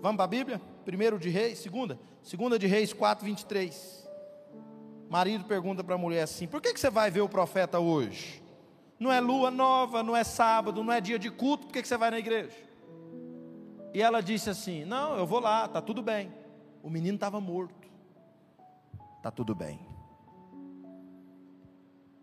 Vamos 0.00 0.16
para 0.16 0.24
a 0.24 0.28
Bíblia? 0.28 0.60
Primeiro 0.84 1.18
de 1.18 1.28
Reis, 1.28 1.58
segunda? 1.58 1.98
Segunda 2.22 2.58
de 2.58 2.66
Reis 2.66 2.92
4, 2.92 3.24
23. 3.24 4.08
Marido 5.08 5.44
pergunta 5.44 5.82
para 5.82 5.94
a 5.94 5.98
mulher 5.98 6.22
assim: 6.22 6.46
Por 6.46 6.60
que, 6.60 6.72
que 6.72 6.80
você 6.80 6.90
vai 6.90 7.10
ver 7.10 7.20
o 7.20 7.28
profeta 7.28 7.78
hoje? 7.78 8.42
Não 8.98 9.10
é 9.10 9.20
lua 9.20 9.50
nova, 9.50 10.02
não 10.02 10.16
é 10.16 10.22
sábado, 10.22 10.84
não 10.84 10.92
é 10.92 11.00
dia 11.00 11.18
de 11.18 11.30
culto, 11.30 11.66
por 11.66 11.72
que, 11.72 11.82
que 11.82 11.88
você 11.88 11.96
vai 11.96 12.10
na 12.10 12.18
igreja? 12.18 12.56
E 13.92 14.00
ela 14.00 14.20
disse 14.20 14.48
assim: 14.50 14.84
Não, 14.84 15.16
eu 15.16 15.26
vou 15.26 15.40
lá, 15.40 15.64
está 15.64 15.80
tudo 15.82 16.02
bem. 16.02 16.32
O 16.82 16.88
menino 16.88 17.16
estava 17.16 17.40
morto. 17.40 17.88
Está 19.16 19.30
tudo 19.30 19.54
bem. 19.54 19.80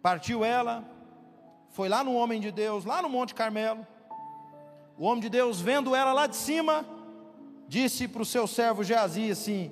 Partiu 0.02 0.44
ela, 0.44 0.84
foi 1.70 1.90
lá 1.90 2.04
no 2.04 2.14
homem 2.14 2.40
de 2.40 2.52
Deus, 2.52 2.86
lá 2.86 3.02
no 3.02 3.10
Monte 3.10 3.36
Carmelo. 3.36 3.86
O 4.98 5.06
homem 5.06 5.22
de 5.22 5.30
Deus, 5.30 5.62
vendo 5.62 5.96
ela 5.96 6.12
lá 6.12 6.26
de 6.26 6.36
cima, 6.36 6.86
disse 7.68 8.08
para 8.08 8.22
o 8.22 8.26
seu 8.26 8.48
servo 8.48 8.84
Geazi 8.84 9.32
assim: 9.32 9.72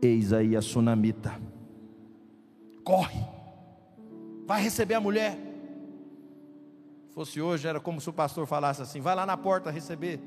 Eis 0.00 0.32
aí 0.32 0.56
a 0.56 0.62
sunamita, 0.62 1.38
corre, 2.82 3.22
vai 4.46 4.62
receber 4.62 4.94
a 4.94 5.00
mulher. 5.00 5.36
Se 7.08 7.14
fosse 7.14 7.42
hoje, 7.42 7.68
era 7.68 7.78
como 7.78 8.00
se 8.00 8.08
o 8.08 8.12
pastor 8.12 8.46
falasse 8.46 8.80
assim: 8.80 9.00
vai 9.00 9.14
lá 9.14 9.26
na 9.26 9.36
porta 9.36 9.70
receber, 9.70 10.18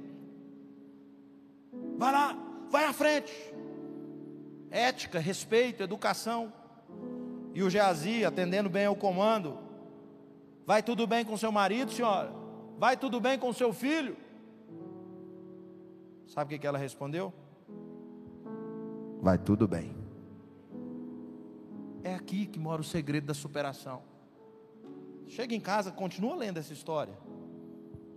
vai 1.97 2.11
lá, 2.11 2.37
vai 2.69 2.85
à 2.85 2.93
frente. 2.93 3.33
Ética, 4.69 5.19
respeito, 5.19 5.81
educação. 5.81 6.53
E 7.53 7.63
o 7.63 7.69
Geazi, 7.69 8.25
atendendo 8.25 8.69
bem 8.69 8.85
ao 8.85 8.95
comando, 8.95 9.57
vai 10.65 10.83
tudo 10.83 11.05
bem 11.07 11.23
com 11.23 11.37
seu 11.37 11.51
marido, 11.51 11.91
senhora? 11.91 12.31
Vai 12.77 12.97
tudo 12.97 13.19
bem 13.19 13.37
com 13.39 13.51
seu 13.53 13.71
filho? 13.73 14.17
Sabe 16.27 16.55
o 16.55 16.59
que 16.59 16.67
ela 16.67 16.77
respondeu? 16.77 17.33
Vai 19.21 19.37
tudo 19.37 19.67
bem. 19.67 19.95
É 22.03 22.13
aqui 22.13 22.45
que 22.45 22.59
mora 22.59 22.81
o 22.81 22.85
segredo 22.85 23.27
da 23.27 23.33
superação. 23.33 24.01
Chega 25.27 25.55
em 25.55 25.59
casa, 25.59 25.91
continua 25.91 26.35
lendo 26.35 26.57
essa 26.57 26.73
história. 26.73 27.17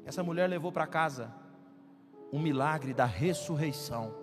Essa 0.04 0.22
mulher 0.22 0.48
levou 0.48 0.72
para 0.72 0.86
casa 0.86 1.32
um 2.32 2.38
milagre 2.38 2.92
da 2.92 3.06
ressurreição. 3.06 4.14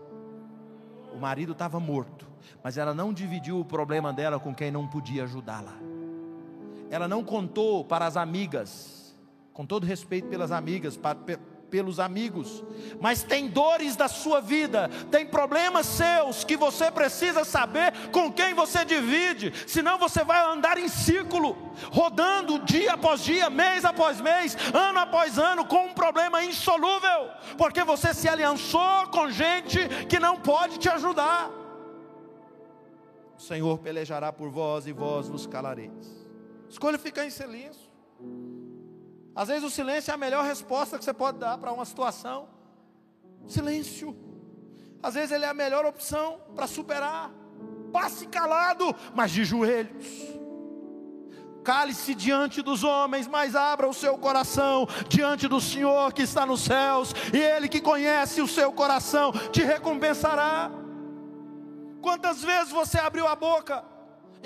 O 1.13 1.17
marido 1.17 1.53
estava 1.53 1.79
morto, 1.79 2.27
mas 2.63 2.77
ela 2.77 2.93
não 2.93 3.13
dividiu 3.13 3.59
o 3.59 3.65
problema 3.65 4.11
dela 4.11 4.39
com 4.39 4.53
quem 4.53 4.69
não 4.69 4.87
podia 4.87 5.23
ajudá-la. 5.23 5.73
Ela 6.95 7.09
não 7.09 7.25
contou 7.25 7.83
para 7.83 8.05
as 8.05 8.15
amigas, 8.15 9.13
com 9.51 9.65
todo 9.65 9.85
respeito 9.85 10.29
pelas 10.29 10.49
amigas, 10.49 10.95
para, 10.95 11.17
pelos 11.69 11.99
amigos, 11.99 12.63
mas 13.01 13.21
tem 13.21 13.49
dores 13.49 13.97
da 13.97 14.07
sua 14.07 14.39
vida, 14.39 14.89
tem 15.11 15.25
problemas 15.25 15.85
seus 15.87 16.45
que 16.45 16.55
você 16.55 16.89
precisa 16.89 17.43
saber 17.43 17.91
com 18.13 18.31
quem 18.31 18.53
você 18.53 18.85
divide, 18.85 19.51
senão 19.67 19.97
você 19.97 20.23
vai 20.23 20.41
andar 20.45 20.77
em 20.77 20.87
círculo, 20.87 21.57
rodando 21.91 22.59
dia 22.59 22.93
após 22.93 23.19
dia, 23.19 23.49
mês 23.49 23.83
após 23.83 24.21
mês, 24.21 24.55
ano 24.73 24.99
após 24.99 25.37
ano, 25.37 25.65
com 25.65 25.87
um 25.87 25.93
problema 25.93 26.45
insolúvel, 26.45 27.29
porque 27.57 27.83
você 27.83 28.13
se 28.13 28.29
aliançou 28.29 29.07
com 29.07 29.29
gente 29.29 29.85
que 30.07 30.17
não 30.17 30.39
pode 30.39 30.77
te 30.77 30.87
ajudar. 30.87 31.51
O 33.37 33.41
Senhor 33.41 33.79
pelejará 33.79 34.31
por 34.31 34.49
vós 34.49 34.87
e 34.87 34.93
vós 34.93 35.27
vos 35.27 35.45
calareis. 35.45 36.24
Escolha 36.69 36.97
ficar 36.97 37.25
em 37.25 37.29
silêncio. 37.29 37.89
Às 39.35 39.49
vezes 39.49 39.63
o 39.63 39.69
silêncio 39.69 40.11
é 40.11 40.13
a 40.13 40.17
melhor 40.17 40.45
resposta 40.45 40.97
que 40.97 41.03
você 41.03 41.13
pode 41.13 41.39
dar 41.39 41.57
para 41.57 41.71
uma 41.71 41.85
situação. 41.85 42.47
Silêncio. 43.47 44.15
Às 45.03 45.13
vezes 45.13 45.31
ele 45.31 45.45
é 45.45 45.49
a 45.49 45.53
melhor 45.53 45.85
opção 45.85 46.39
para 46.55 46.67
superar. 46.67 47.31
Passe 47.91 48.27
calado, 48.27 48.95
mas 49.13 49.31
de 49.31 49.43
joelhos. 49.43 50.05
Cale-se 51.63 52.13
diante 52.13 52.61
dos 52.61 52.83
homens, 52.83 53.27
mas 53.27 53.55
abra 53.55 53.89
o 53.89 53.93
seu 53.93 54.17
coração 54.17 54.87
diante 55.09 55.47
do 55.47 55.59
Senhor 55.59 56.13
que 56.13 56.21
está 56.21 56.45
nos 56.45 56.61
céus, 56.61 57.13
e 57.33 57.37
Ele 57.37 57.67
que 57.67 57.81
conhece 57.81 58.39
o 58.39 58.47
seu 58.47 58.71
coração 58.71 59.31
te 59.51 59.63
recompensará. 59.63 60.69
Quantas 62.01 62.43
vezes 62.43 62.71
você 62.71 62.99
abriu 62.99 63.27
a 63.27 63.35
boca 63.35 63.83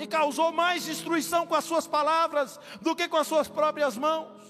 e 0.00 0.06
causou 0.06 0.50
mais 0.50 0.84
destruição 0.84 1.46
com 1.46 1.54
as 1.54 1.64
suas 1.64 1.86
palavras 1.86 2.58
do 2.80 2.96
que 2.96 3.06
com 3.06 3.16
as 3.16 3.26
suas 3.26 3.48
próprias 3.48 3.96
mãos? 3.96 4.40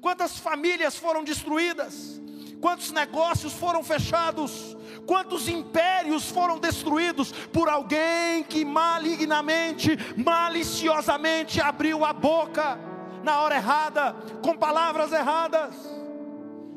quantas 0.00 0.38
famílias 0.38 0.96
foram 0.96 1.24
destruídas, 1.24 2.20
quantos 2.60 2.90
negócios 2.92 3.52
foram 3.52 3.82
fechados, 3.82 4.76
quantos 5.06 5.48
impérios 5.48 6.30
foram 6.30 6.58
destruídos 6.58 7.32
por 7.32 7.68
alguém 7.68 8.42
que 8.44 8.64
malignamente, 8.64 9.96
maliciosamente 10.16 11.60
abriu 11.60 12.04
a 12.04 12.12
boca 12.12 12.78
na 13.22 13.40
hora 13.40 13.56
errada, 13.56 14.14
com 14.42 14.56
palavras 14.56 15.12
erradas. 15.12 15.74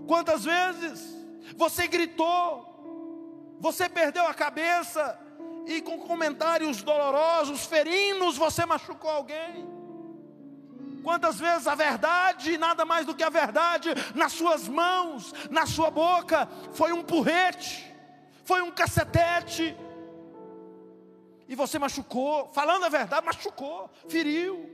Quantas 0.08 0.44
vezes 0.44 1.16
você 1.56 1.88
gritou, 1.88 3.58
você 3.60 3.88
perdeu 3.88 4.26
a 4.26 4.34
cabeça 4.34 5.20
e 5.70 5.82
com 5.82 6.00
comentários 6.00 6.82
dolorosos, 6.82 7.66
ferinos, 7.66 8.36
você 8.36 8.66
machucou 8.66 9.10
alguém. 9.10 9.68
Quantas 11.04 11.40
vezes 11.40 11.68
a 11.68 11.76
verdade, 11.76 12.58
nada 12.58 12.84
mais 12.86 13.06
do 13.06 13.16
que 13.16 13.24
a 13.24 13.30
verdade, 13.30 13.90
nas 14.16 14.34
suas 14.34 14.68
mãos, 14.68 15.32
na 15.52 15.68
sua 15.68 15.92
boca, 15.92 16.48
foi 16.74 16.92
um 16.92 17.04
porrete, 17.04 17.86
foi 18.44 18.64
um 18.64 18.72
cacetete, 18.72 19.78
e 21.48 21.56
você 21.56 21.78
machucou, 21.78 22.50
falando 22.52 22.86
a 22.86 22.90
verdade, 22.90 23.26
machucou, 23.26 23.90
feriu. 24.08 24.70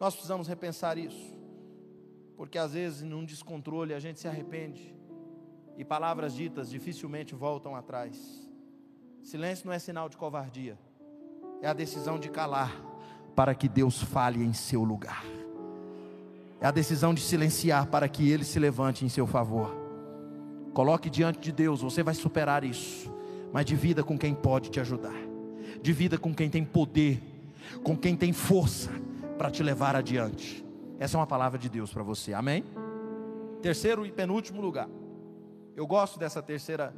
Nós 0.00 0.14
precisamos 0.14 0.48
repensar 0.48 0.96
isso, 0.96 1.34
porque 2.34 2.58
às 2.58 2.72
vezes, 2.72 3.02
num 3.02 3.24
descontrole, 3.26 3.92
a 3.92 4.00
gente 4.00 4.18
se 4.18 4.26
arrepende, 4.26 4.94
e 5.76 5.84
palavras 5.84 6.34
ditas 6.34 6.70
dificilmente 6.70 7.34
voltam 7.34 7.76
atrás. 7.76 8.43
Silêncio 9.24 9.66
não 9.66 9.72
é 9.72 9.78
sinal 9.78 10.06
de 10.06 10.18
covardia, 10.18 10.78
é 11.62 11.66
a 11.66 11.72
decisão 11.72 12.18
de 12.18 12.28
calar 12.28 12.70
para 13.34 13.54
que 13.54 13.66
Deus 13.66 14.02
fale 14.02 14.44
em 14.44 14.52
seu 14.52 14.84
lugar. 14.84 15.24
É 16.60 16.66
a 16.66 16.70
decisão 16.70 17.14
de 17.14 17.22
silenciar 17.22 17.86
para 17.86 18.06
que 18.06 18.30
Ele 18.30 18.44
se 18.44 18.58
levante 18.58 19.02
em 19.02 19.08
seu 19.08 19.26
favor. 19.26 19.74
Coloque 20.74 21.08
diante 21.08 21.40
de 21.40 21.52
Deus, 21.52 21.80
você 21.80 22.02
vai 22.02 22.14
superar 22.14 22.64
isso. 22.64 23.10
Mas 23.50 23.64
divida 23.64 24.04
com 24.04 24.18
quem 24.18 24.34
pode 24.34 24.68
te 24.68 24.78
ajudar. 24.78 25.16
Divida 25.80 26.18
com 26.18 26.34
quem 26.34 26.50
tem 26.50 26.62
poder, 26.62 27.22
com 27.82 27.96
quem 27.96 28.14
tem 28.14 28.32
força 28.32 28.90
para 29.38 29.50
te 29.50 29.62
levar 29.62 29.96
adiante. 29.96 30.62
Essa 30.98 31.16
é 31.16 31.18
uma 31.20 31.26
palavra 31.26 31.58
de 31.58 31.70
Deus 31.70 31.90
para 31.90 32.02
você. 32.02 32.34
Amém? 32.34 32.62
Terceiro 33.62 34.04
e 34.04 34.12
penúltimo 34.12 34.60
lugar. 34.60 34.88
Eu 35.74 35.86
gosto 35.86 36.18
dessa 36.18 36.42
terceira 36.42 36.94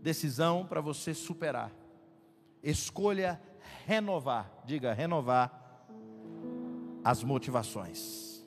decisão 0.00 0.66
para 0.66 0.80
você 0.80 1.14
superar. 1.14 1.70
Escolha 2.62 3.40
renovar, 3.86 4.50
diga 4.64 4.92
renovar 4.92 5.86
as 7.04 7.22
motivações. 7.22 8.44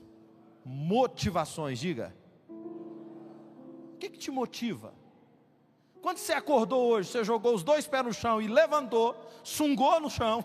Motivações, 0.66 1.80
diga. 1.80 2.16
O 2.50 3.98
que, 3.98 4.10
que 4.10 4.18
te 4.18 4.32
motiva? 4.32 4.94
Quando 6.02 6.18
você 6.18 6.34
acordou 6.34 6.86
hoje, 6.88 7.10
você 7.10 7.24
jogou 7.24 7.56
os 7.56 7.64
dois 7.64 7.88
pés 7.88 8.04
no 8.04 8.14
chão 8.14 8.42
e 8.42 8.48
levantou, 8.48 9.16
sungou 9.42 10.02
no 10.02 10.10
chão, 10.10 10.44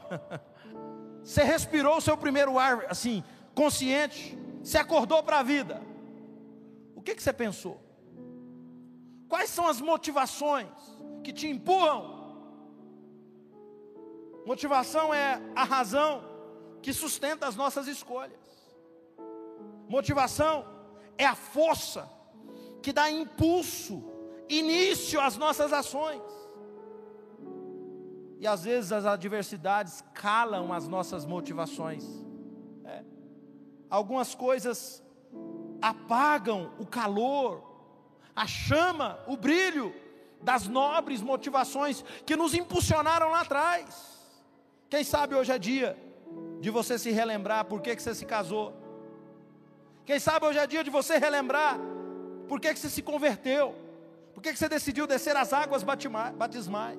você 1.22 1.42
respirou 1.42 1.96
o 1.96 2.00
seu 2.00 2.16
primeiro 2.16 2.56
ar, 2.58 2.86
assim, 2.88 3.24
consciente, 3.56 4.38
você 4.62 4.78
acordou 4.78 5.20
para 5.22 5.40
a 5.40 5.42
vida. 5.42 5.82
O 6.94 7.02
que, 7.02 7.14
que 7.14 7.22
você 7.22 7.32
pensou? 7.32 7.82
Quais 9.28 9.50
são 9.50 9.66
as 9.66 9.80
motivações 9.80 10.68
que 11.28 11.32
te 11.34 11.46
empurram 11.46 12.16
Motivação 14.46 15.12
é 15.12 15.42
a 15.54 15.62
razão 15.62 16.24
que 16.80 16.90
sustenta 16.90 17.46
as 17.46 17.54
nossas 17.54 17.86
escolhas. 17.86 18.40
Motivação 19.86 20.64
é 21.18 21.26
a 21.26 21.34
força 21.34 22.10
que 22.80 22.90
dá 22.90 23.10
impulso, 23.10 24.02
início 24.48 25.20
às 25.20 25.36
nossas 25.36 25.70
ações. 25.70 26.22
E 28.38 28.46
às 28.46 28.64
vezes 28.64 28.90
as 28.90 29.04
adversidades 29.04 30.02
calam 30.14 30.72
as 30.72 30.88
nossas 30.88 31.26
motivações. 31.26 32.06
É. 32.86 33.04
Algumas 33.90 34.34
coisas 34.34 35.04
apagam 35.82 36.72
o 36.78 36.86
calor, 36.86 37.62
a 38.34 38.46
chama, 38.46 39.22
o 39.26 39.36
brilho 39.36 40.07
das 40.42 40.66
nobres 40.66 41.20
motivações 41.20 42.04
que 42.24 42.36
nos 42.36 42.54
impulsionaram 42.54 43.30
lá 43.30 43.40
atrás. 43.40 44.18
Quem 44.88 45.04
sabe 45.04 45.34
hoje 45.34 45.52
é 45.52 45.58
dia 45.58 45.96
de 46.60 46.70
você 46.70 46.98
se 46.98 47.10
relembrar 47.10 47.64
por 47.64 47.80
que, 47.80 47.94
que 47.94 48.02
você 48.02 48.14
se 48.14 48.24
casou. 48.24 48.74
Quem 50.04 50.18
sabe 50.18 50.46
hoje 50.46 50.58
é 50.58 50.66
dia 50.66 50.82
de 50.82 50.90
você 50.90 51.18
relembrar 51.18 51.78
por 52.48 52.60
que, 52.60 52.72
que 52.72 52.78
você 52.78 52.88
se 52.88 53.02
converteu. 53.02 53.74
Por 54.34 54.42
que, 54.42 54.52
que 54.52 54.58
você 54.58 54.68
decidiu 54.68 55.06
descer 55.06 55.36
as 55.36 55.52
águas 55.52 55.82
batismais. 55.82 56.98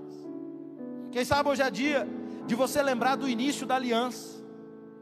Quem 1.12 1.26
sabe 1.26 1.50
hoje 1.50 1.62
é 1.62 1.72
dia 1.72 2.08
de 2.46 2.54
você 2.54 2.84
lembrar 2.84 3.16
do 3.16 3.28
início 3.28 3.66
da 3.66 3.76
aliança. 3.76 4.44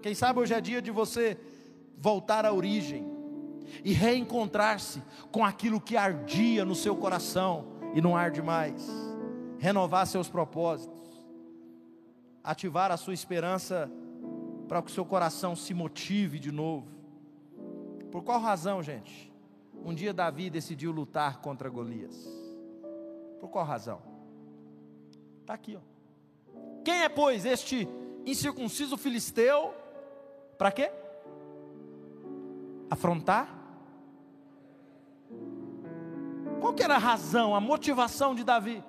Quem 0.01 0.13
sabe 0.13 0.39
hoje 0.39 0.53
é 0.53 0.61
dia 0.61 0.81
de 0.81 0.91
você 0.91 1.37
voltar 1.97 2.45
à 2.45 2.53
origem 2.53 3.05
e 3.83 3.91
reencontrar-se 3.91 5.01
com 5.31 5.43
aquilo 5.43 5.81
que 5.81 5.97
ardia 5.97 6.63
no 6.63 6.75
seu 6.75 6.95
coração 6.95 7.76
e 7.93 8.01
não 8.01 8.15
arde 8.15 8.41
mais. 8.41 8.87
Renovar 9.59 10.05
seus 10.05 10.29
propósitos 10.29 10.97
ativar 12.47 12.93
a 12.93 12.97
sua 12.97 13.13
esperança 13.13 13.91
para 14.69 14.81
que 14.81 14.89
o 14.89 14.93
seu 14.93 15.03
coração 15.03 15.53
se 15.53 15.73
motive 15.73 16.39
de 16.39 16.49
novo. 16.49 16.87
Por 18.09 18.23
qual 18.23 18.39
razão, 18.39 18.81
gente? 18.81 19.29
Um 19.83 19.93
dia 19.93 20.13
Davi 20.13 20.49
decidiu 20.49 20.93
lutar 20.93 21.41
contra 21.41 21.69
Golias. 21.69 22.15
Por 23.41 23.49
qual 23.49 23.65
razão? 23.65 24.01
Está 25.41 25.55
aqui, 25.55 25.77
ó. 25.77 25.81
Quem 26.85 27.03
é, 27.03 27.09
pois, 27.09 27.45
este 27.45 27.85
incircunciso 28.25 28.95
filisteu? 28.95 29.73
Para 30.57 30.71
quê? 30.71 30.89
Afrontar? 32.89 33.56
Qual 36.59 36.73
que 36.73 36.83
era 36.83 36.95
a 36.95 36.99
razão, 36.99 37.55
a 37.55 37.59
motivação 37.59 38.35
de 38.35 38.43
Davi? 38.43 38.83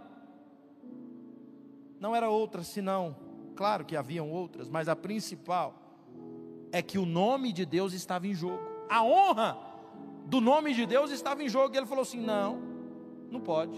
Não 2.00 2.14
era 2.14 2.28
outra 2.31 2.62
senão 2.62 3.28
Claro 3.59 3.85
que 3.85 3.96
haviam 3.96 4.31
outras, 4.31 4.68
mas 4.68 4.88
a 4.88 4.94
principal 4.94 5.74
é 6.70 6.81
que 6.81 6.96
o 6.96 7.04
nome 7.04 7.52
de 7.52 7.66
Deus 7.66 7.92
estava 7.92 8.24
em 8.28 8.33
jogo. 8.33 8.62
A 8.88 9.02
honra 9.02 9.59
do 10.26 10.40
nome 10.40 10.72
de 10.72 10.87
Deus 10.87 11.11
estava 11.11 11.42
em 11.42 11.48
jogo. 11.48 11.74
E 11.74 11.76
ele 11.76 11.85
falou 11.85 12.02
assim: 12.02 12.20
não, 12.20 12.62
não 13.28 13.40
pode. 13.40 13.76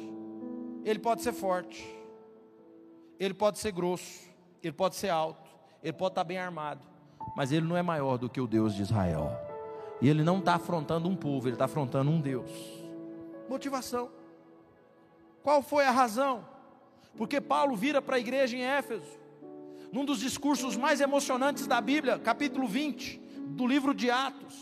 Ele 0.85 0.99
pode 0.99 1.23
ser 1.23 1.33
forte, 1.33 1.83
ele 3.19 3.33
pode 3.33 3.59
ser 3.59 3.73
grosso, 3.73 4.29
ele 4.63 4.75
pode 4.75 4.97
ser 4.97 5.09
alto, 5.09 5.51
ele 5.83 5.95
pode 5.95 6.13
estar 6.13 6.25
bem 6.25 6.37
armado, 6.37 6.87
mas 7.35 7.51
ele 7.51 7.67
não 7.67 7.75
é 7.75 7.81
maior 7.83 8.19
do 8.19 8.29
que 8.29 8.39
o 8.39 8.47
Deus 8.47 8.75
de 8.75 8.83
Israel. 8.83 9.31
E 9.99 10.11
ele 10.11 10.23
não 10.23 10.41
está 10.41 10.57
afrontando 10.57 11.09
um 11.09 11.17
povo, 11.17 11.49
ele 11.49 11.55
está 11.55 11.65
afrontando 11.65 12.11
um 12.11 12.21
Deus. 12.21 12.51
Motivação. 13.51 14.13
Qual 15.43 15.61
foi 15.61 15.85
a 15.85 15.91
razão? 15.91 16.47
Porque 17.17 17.41
Paulo 17.41 17.75
vira 17.75 18.01
para 18.01 18.15
a 18.15 18.21
igreja 18.21 18.57
em 18.57 18.63
Éfeso 18.63 19.19
num 19.91 20.05
dos 20.05 20.21
discursos 20.21 20.77
mais 20.77 21.01
emocionantes 21.01 21.67
da 21.67 21.81
Bíblia, 21.81 22.17
capítulo 22.17 22.69
20 22.69 23.19
do 23.49 23.67
livro 23.67 23.93
de 23.93 24.09
Atos. 24.09 24.55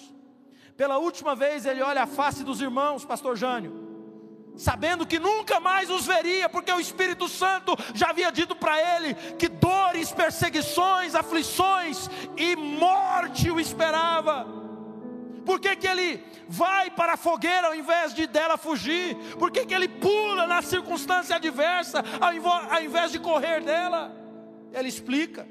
Pela 0.74 0.96
última 0.96 1.37
vez 1.37 1.66
ele 1.66 1.83
olha 1.83 2.05
a 2.05 2.07
face 2.07 2.42
dos 2.42 2.62
irmãos, 2.62 3.05
pastor 3.05 3.37
Jânio 3.37 3.87
sabendo 4.57 5.07
que 5.07 5.20
nunca 5.20 5.61
mais 5.61 5.88
os 5.88 6.05
veria, 6.05 6.48
porque 6.48 6.72
o 6.72 6.81
Espírito 6.81 7.29
Santo 7.29 7.77
já 7.94 8.09
havia 8.11 8.33
dito 8.33 8.57
para 8.57 8.96
ele 8.96 9.14
que 9.38 9.46
dores, 9.46 10.11
perseguições, 10.11 11.14
aflições 11.14 12.11
e 12.37 12.57
morte 12.57 13.53
o 13.53 13.61
esperava. 13.61 14.67
Por 15.48 15.58
que, 15.58 15.74
que 15.76 15.87
ele 15.87 16.22
vai 16.46 16.90
para 16.90 17.14
a 17.14 17.16
fogueira 17.16 17.68
ao 17.68 17.74
invés 17.74 18.12
de 18.12 18.26
dela 18.26 18.58
fugir? 18.58 19.16
Por 19.38 19.50
que, 19.50 19.64
que 19.64 19.72
ele 19.72 19.88
pula 19.88 20.46
na 20.46 20.61
circunstância 20.61 21.37
adversa 21.37 22.04
ao 22.20 22.82
invés 22.82 23.12
de 23.12 23.18
correr 23.18 23.62
dela? 23.62 24.14
Ele 24.74 24.88
explica. 24.88 25.48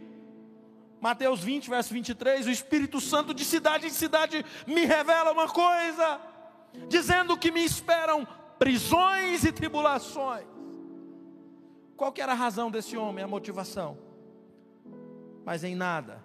Mateus 1.01 1.43
20, 1.43 1.67
verso 1.67 1.91
23: 1.91 2.45
O 2.45 2.51
Espírito 2.51 3.01
Santo 3.01 3.33
de 3.33 3.43
cidade 3.43 3.87
em 3.87 3.89
cidade 3.89 4.45
me 4.67 4.85
revela 4.85 5.31
uma 5.31 5.47
coisa, 5.47 6.21
dizendo 6.87 7.35
que 7.35 7.49
me 7.49 7.65
esperam 7.65 8.27
prisões 8.59 9.43
e 9.45 9.51
tribulações. 9.51 10.45
Qual 11.95 12.11
que 12.11 12.21
era 12.21 12.33
a 12.33 12.35
razão 12.35 12.69
desse 12.69 12.95
homem, 12.95 13.23
a 13.23 13.27
motivação? 13.27 13.97
Mas 15.43 15.63
em 15.63 15.73
nada 15.73 16.23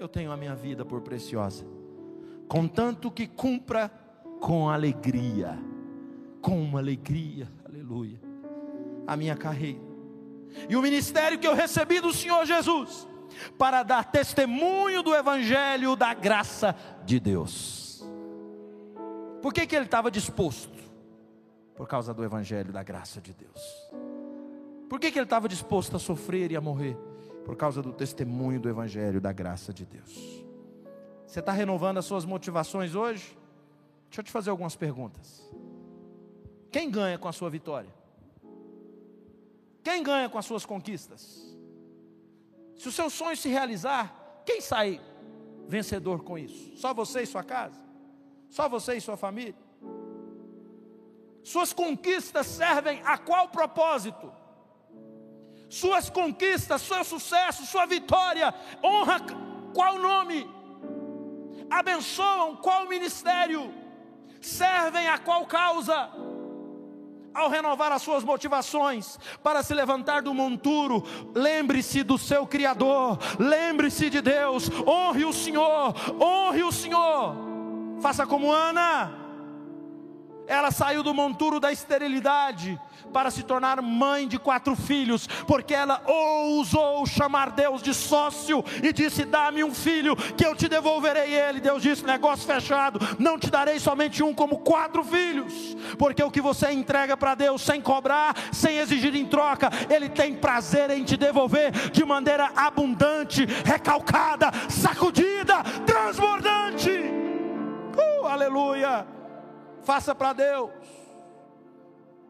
eu 0.00 0.08
tenho 0.08 0.32
a 0.32 0.36
minha 0.36 0.56
vida 0.56 0.84
por 0.84 1.00
preciosa, 1.00 1.64
contanto 2.48 3.10
que 3.10 3.26
cumpra 3.26 3.90
com 4.40 4.68
alegria, 4.68 5.58
com 6.40 6.62
uma 6.62 6.78
alegria, 6.78 7.50
aleluia, 7.64 8.20
a 9.06 9.16
minha 9.16 9.36
carreira 9.36 9.94
e 10.68 10.76
o 10.76 10.82
ministério 10.82 11.38
que 11.38 11.46
eu 11.46 11.54
recebi 11.54 12.00
do 12.00 12.12
Senhor 12.12 12.44
Jesus, 12.46 13.08
para 13.58 13.82
dar 13.82 14.04
testemunho 14.04 15.02
do 15.02 15.14
Evangelho 15.14 15.96
da 15.96 16.14
graça 16.14 16.76
de 17.04 17.18
Deus. 17.18 18.04
Por 19.42 19.52
que, 19.52 19.66
que 19.66 19.74
ele 19.74 19.84
estava 19.84 20.10
disposto? 20.10 20.72
Por 21.74 21.88
causa 21.88 22.14
do 22.14 22.24
Evangelho 22.24 22.72
da 22.72 22.82
graça 22.82 23.20
de 23.20 23.34
Deus. 23.34 23.60
Por 24.88 25.00
que, 25.00 25.10
que 25.10 25.18
ele 25.18 25.26
estava 25.26 25.48
disposto 25.48 25.96
a 25.96 25.98
sofrer 25.98 26.52
e 26.52 26.56
a 26.56 26.60
morrer? 26.60 26.96
Por 27.44 27.56
causa 27.56 27.82
do 27.82 27.92
testemunho 27.92 28.60
do 28.60 28.68
Evangelho 28.68 29.20
da 29.20 29.32
graça 29.32 29.72
de 29.72 29.84
Deus. 29.84 30.43
Você 31.26 31.40
está 31.40 31.52
renovando 31.52 31.98
as 31.98 32.04
suas 32.04 32.24
motivações 32.24 32.94
hoje? 32.94 33.36
Deixa 34.08 34.20
eu 34.20 34.24
te 34.24 34.30
fazer 34.30 34.50
algumas 34.50 34.76
perguntas. 34.76 35.42
Quem 36.70 36.90
ganha 36.90 37.18
com 37.18 37.28
a 37.28 37.32
sua 37.32 37.50
vitória? 37.50 37.92
Quem 39.82 40.02
ganha 40.02 40.28
com 40.28 40.38
as 40.38 40.46
suas 40.46 40.64
conquistas? 40.64 41.56
Se 42.76 42.88
o 42.88 42.92
seu 42.92 43.08
sonho 43.10 43.36
se 43.36 43.48
realizar, 43.48 44.42
quem 44.44 44.60
sai 44.60 45.00
vencedor 45.66 46.22
com 46.22 46.38
isso? 46.38 46.76
Só 46.76 46.92
você 46.94 47.22
e 47.22 47.26
sua 47.26 47.42
casa? 47.42 47.80
Só 48.48 48.68
você 48.68 48.94
e 48.94 49.00
sua 49.00 49.16
família? 49.16 49.54
Suas 51.42 51.72
conquistas 51.72 52.46
servem 52.46 53.02
a 53.04 53.18
qual 53.18 53.48
propósito? 53.48 54.32
Suas 55.68 56.08
conquistas, 56.08 56.82
seu 56.82 57.04
sucesso, 57.04 57.66
sua 57.66 57.84
vitória, 57.84 58.54
honra 58.82 59.20
qual 59.74 59.98
nome? 59.98 60.48
Abençoam 61.70 62.56
qual 62.56 62.88
ministério? 62.88 63.72
Servem 64.40 65.08
a 65.08 65.18
qual 65.18 65.46
causa? 65.46 66.10
Ao 67.32 67.48
renovar 67.48 67.90
as 67.90 68.02
suas 68.02 68.22
motivações 68.22 69.18
para 69.42 69.62
se 69.62 69.74
levantar 69.74 70.22
do 70.22 70.32
monturo, 70.32 71.02
lembre-se 71.34 72.04
do 72.04 72.16
seu 72.16 72.46
Criador, 72.46 73.18
lembre-se 73.40 74.08
de 74.08 74.20
Deus, 74.20 74.70
honre 74.86 75.24
o 75.24 75.32
Senhor, 75.32 75.94
honre 76.20 76.62
o 76.62 76.70
Senhor. 76.70 77.34
Faça 78.00 78.24
como 78.24 78.52
Ana, 78.52 79.23
ela 80.46 80.70
saiu 80.70 81.02
do 81.02 81.14
monturo 81.14 81.58
da 81.58 81.72
esterilidade 81.72 82.78
para 83.12 83.30
se 83.30 83.42
tornar 83.42 83.80
mãe 83.80 84.26
de 84.26 84.38
quatro 84.38 84.74
filhos, 84.74 85.26
porque 85.46 85.72
ela 85.72 86.02
ousou 86.04 87.06
chamar 87.06 87.50
Deus 87.50 87.80
de 87.82 87.94
sócio 87.94 88.64
e 88.82 88.92
disse: 88.92 89.24
Dá-me 89.24 89.62
um 89.62 89.72
filho, 89.72 90.16
que 90.16 90.44
eu 90.44 90.54
te 90.54 90.68
devolverei 90.68 91.32
ele. 91.32 91.60
Deus 91.60 91.82
disse: 91.82 92.04
Negócio 92.04 92.46
fechado, 92.46 92.98
não 93.18 93.38
te 93.38 93.50
darei 93.50 93.78
somente 93.78 94.22
um, 94.22 94.34
como 94.34 94.58
quatro 94.58 95.04
filhos, 95.04 95.76
porque 95.98 96.22
o 96.22 96.30
que 96.30 96.40
você 96.40 96.72
entrega 96.72 97.16
para 97.16 97.34
Deus 97.34 97.62
sem 97.62 97.80
cobrar, 97.80 98.34
sem 98.52 98.78
exigir 98.78 99.14
em 99.14 99.26
troca, 99.26 99.70
Ele 99.88 100.08
tem 100.08 100.34
prazer 100.34 100.90
em 100.90 101.04
te 101.04 101.16
devolver 101.16 101.70
de 101.90 102.04
maneira 102.04 102.50
abundante, 102.56 103.46
recalcada, 103.64 104.50
sacudida, 104.68 105.62
transbordante. 105.86 106.90
Uh, 106.90 108.26
aleluia! 108.26 109.13
Faça 109.84 110.14
para 110.14 110.32
Deus, 110.32 110.70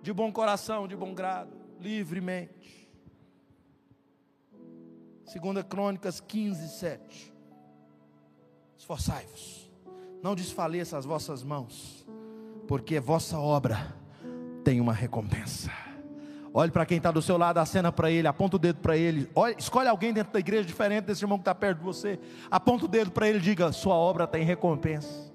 de 0.02 0.12
bom 0.12 0.32
coração, 0.32 0.88
de 0.88 0.96
bom 0.96 1.14
grado, 1.14 1.56
livremente. 1.80 2.90
Segunda 5.24 5.62
Crônicas 5.62 6.20
15, 6.20 6.68
7. 6.80 7.32
Esforçai-vos, 8.76 9.70
não 10.20 10.34
desfaleça 10.34 10.98
as 10.98 11.04
vossas 11.04 11.44
mãos, 11.44 12.04
porque 12.66 12.98
vossa 12.98 13.38
obra 13.38 13.94
tem 14.64 14.80
uma 14.80 14.92
recompensa. 14.92 15.70
Olhe 16.52 16.72
para 16.72 16.84
quem 16.84 16.98
está 16.98 17.12
do 17.12 17.22
seu 17.22 17.36
lado, 17.36 17.58
acena 17.58 17.92
para 17.92 18.10
ele, 18.10 18.26
aponta 18.26 18.56
o 18.56 18.58
dedo 18.58 18.80
para 18.80 18.96
ele. 18.96 19.30
Olha, 19.34 19.54
escolhe 19.56 19.88
alguém 19.88 20.12
dentro 20.12 20.32
da 20.32 20.40
igreja 20.40 20.64
diferente 20.64 21.04
desse 21.04 21.22
irmão 21.22 21.38
que 21.38 21.42
está 21.42 21.54
perto 21.54 21.78
de 21.78 21.84
você. 21.84 22.18
Aponta 22.50 22.84
o 22.84 22.88
dedo 22.88 23.12
para 23.12 23.28
ele 23.28 23.38
e 23.38 23.40
diga: 23.40 23.70
Sua 23.72 23.94
obra 23.94 24.26
tem 24.26 24.44
recompensa. 24.44 25.33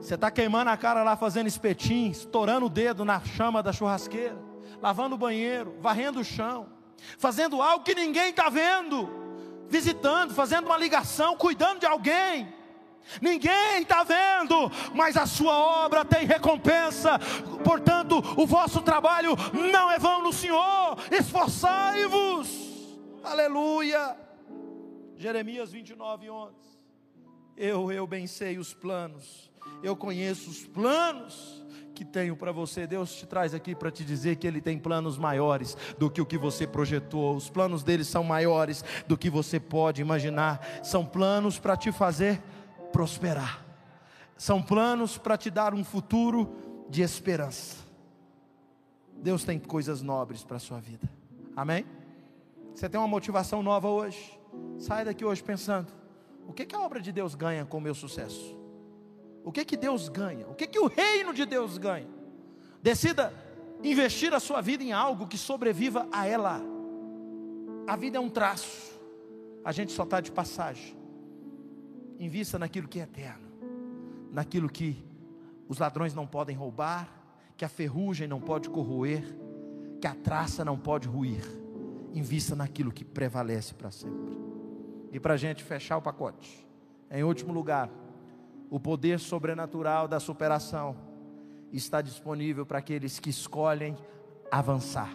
Você 0.00 0.14
está 0.14 0.30
queimando 0.30 0.70
a 0.70 0.76
cara 0.78 1.02
lá 1.02 1.14
fazendo 1.14 1.46
espetinho, 1.46 2.10
estourando 2.10 2.66
o 2.66 2.70
dedo 2.70 3.04
na 3.04 3.20
chama 3.20 3.62
da 3.62 3.70
churrasqueira, 3.70 4.36
lavando 4.80 5.14
o 5.14 5.18
banheiro, 5.18 5.76
varrendo 5.78 6.20
o 6.20 6.24
chão, 6.24 6.68
fazendo 7.18 7.60
algo 7.60 7.84
que 7.84 7.94
ninguém 7.94 8.30
está 8.30 8.48
vendo, 8.48 9.10
visitando, 9.68 10.32
fazendo 10.32 10.64
uma 10.66 10.78
ligação, 10.78 11.36
cuidando 11.36 11.80
de 11.80 11.86
alguém. 11.86 12.52
Ninguém 13.20 13.82
está 13.82 14.02
vendo, 14.02 14.70
mas 14.94 15.16
a 15.18 15.26
sua 15.26 15.56
obra 15.84 16.02
tem 16.04 16.24
recompensa. 16.26 17.18
Portanto, 17.62 18.22
o 18.36 18.46
vosso 18.46 18.80
trabalho 18.80 19.32
não 19.52 19.90
é 19.90 19.98
vão 19.98 20.22
no 20.22 20.32
Senhor. 20.32 20.96
Esforçai-vos. 21.10 22.98
Aleluia. 23.22 24.16
Jeremias 25.16 25.70
29, 25.72 26.30
11. 26.30 26.54
Eu, 27.56 27.92
eu 27.92 28.06
bem 28.06 28.26
sei 28.26 28.56
os 28.56 28.72
planos 28.72 29.49
eu 29.82 29.96
conheço 29.96 30.50
os 30.50 30.66
planos 30.66 31.60
que 31.94 32.04
tenho 32.04 32.34
para 32.34 32.50
você. 32.50 32.86
Deus 32.86 33.14
te 33.14 33.26
traz 33.26 33.52
aqui 33.52 33.74
para 33.74 33.90
te 33.90 34.04
dizer 34.04 34.36
que 34.36 34.46
Ele 34.46 34.60
tem 34.60 34.78
planos 34.78 35.18
maiores 35.18 35.76
do 35.98 36.10
que 36.10 36.20
o 36.20 36.26
que 36.26 36.38
você 36.38 36.66
projetou. 36.66 37.36
Os 37.36 37.50
planos 37.50 37.82
dele 37.82 38.04
são 38.04 38.24
maiores 38.24 38.84
do 39.06 39.18
que 39.18 39.28
você 39.28 39.60
pode 39.60 40.00
imaginar. 40.00 40.66
São 40.82 41.04
planos 41.04 41.58
para 41.58 41.76
te 41.76 41.92
fazer 41.92 42.42
prosperar. 42.90 43.64
São 44.36 44.62
planos 44.62 45.18
para 45.18 45.36
te 45.36 45.50
dar 45.50 45.74
um 45.74 45.84
futuro 45.84 46.56
de 46.88 47.02
esperança. 47.02 47.76
Deus 49.14 49.44
tem 49.44 49.58
coisas 49.58 50.00
nobres 50.00 50.42
para 50.42 50.56
a 50.56 50.60
sua 50.60 50.80
vida. 50.80 51.06
Amém? 51.54 51.84
Você 52.74 52.88
tem 52.88 52.98
uma 52.98 53.06
motivação 53.06 53.62
nova 53.62 53.88
hoje. 53.88 54.38
Sai 54.78 55.04
daqui 55.04 55.22
hoje 55.22 55.42
pensando: 55.42 55.92
o 56.46 56.52
que, 56.54 56.64
que 56.64 56.74
a 56.74 56.80
obra 56.80 57.00
de 57.00 57.12
Deus 57.12 57.34
ganha 57.34 57.66
com 57.66 57.76
o 57.76 57.80
meu 57.80 57.94
sucesso? 57.94 58.59
O 59.44 59.52
que 59.52 59.64
que 59.64 59.76
Deus 59.76 60.08
ganha? 60.08 60.46
O 60.48 60.54
que 60.54 60.66
que 60.66 60.78
o 60.78 60.86
reino 60.86 61.32
de 61.32 61.44
Deus 61.46 61.78
ganha? 61.78 62.08
Decida 62.82 63.32
investir 63.82 64.32
a 64.34 64.40
sua 64.40 64.60
vida 64.60 64.82
em 64.82 64.92
algo 64.92 65.26
que 65.26 65.38
sobreviva 65.38 66.06
a 66.12 66.26
ela. 66.26 66.60
A 67.86 67.96
vida 67.96 68.18
é 68.18 68.20
um 68.20 68.28
traço. 68.28 68.98
A 69.64 69.72
gente 69.72 69.92
só 69.92 70.04
está 70.04 70.20
de 70.20 70.30
passagem. 70.30 70.96
Invista 72.18 72.58
naquilo 72.58 72.86
que 72.86 73.00
é 73.00 73.02
eterno, 73.02 73.48
naquilo 74.30 74.68
que 74.68 75.02
os 75.68 75.78
ladrões 75.78 76.14
não 76.14 76.26
podem 76.26 76.54
roubar, 76.54 77.08
que 77.56 77.64
a 77.64 77.68
ferrugem 77.68 78.28
não 78.28 78.40
pode 78.40 78.68
corroer, 78.68 79.24
que 80.00 80.06
a 80.06 80.14
traça 80.14 80.64
não 80.64 80.78
pode 80.78 81.08
ruir. 81.08 81.42
Invista 82.12 82.54
naquilo 82.54 82.92
que 82.92 83.04
prevalece 83.04 83.72
para 83.74 83.90
sempre. 83.90 84.38
E 85.12 85.18
para 85.18 85.34
a 85.34 85.36
gente 85.36 85.62
fechar 85.62 85.96
o 85.96 86.02
pacote, 86.02 86.66
em 87.10 87.22
último 87.24 87.52
lugar, 87.52 87.90
o 88.70 88.78
poder 88.78 89.18
sobrenatural 89.18 90.06
da 90.06 90.20
superação 90.20 90.96
está 91.72 92.00
disponível 92.00 92.64
para 92.64 92.78
aqueles 92.78 93.18
que 93.18 93.28
escolhem 93.28 93.96
avançar. 94.50 95.12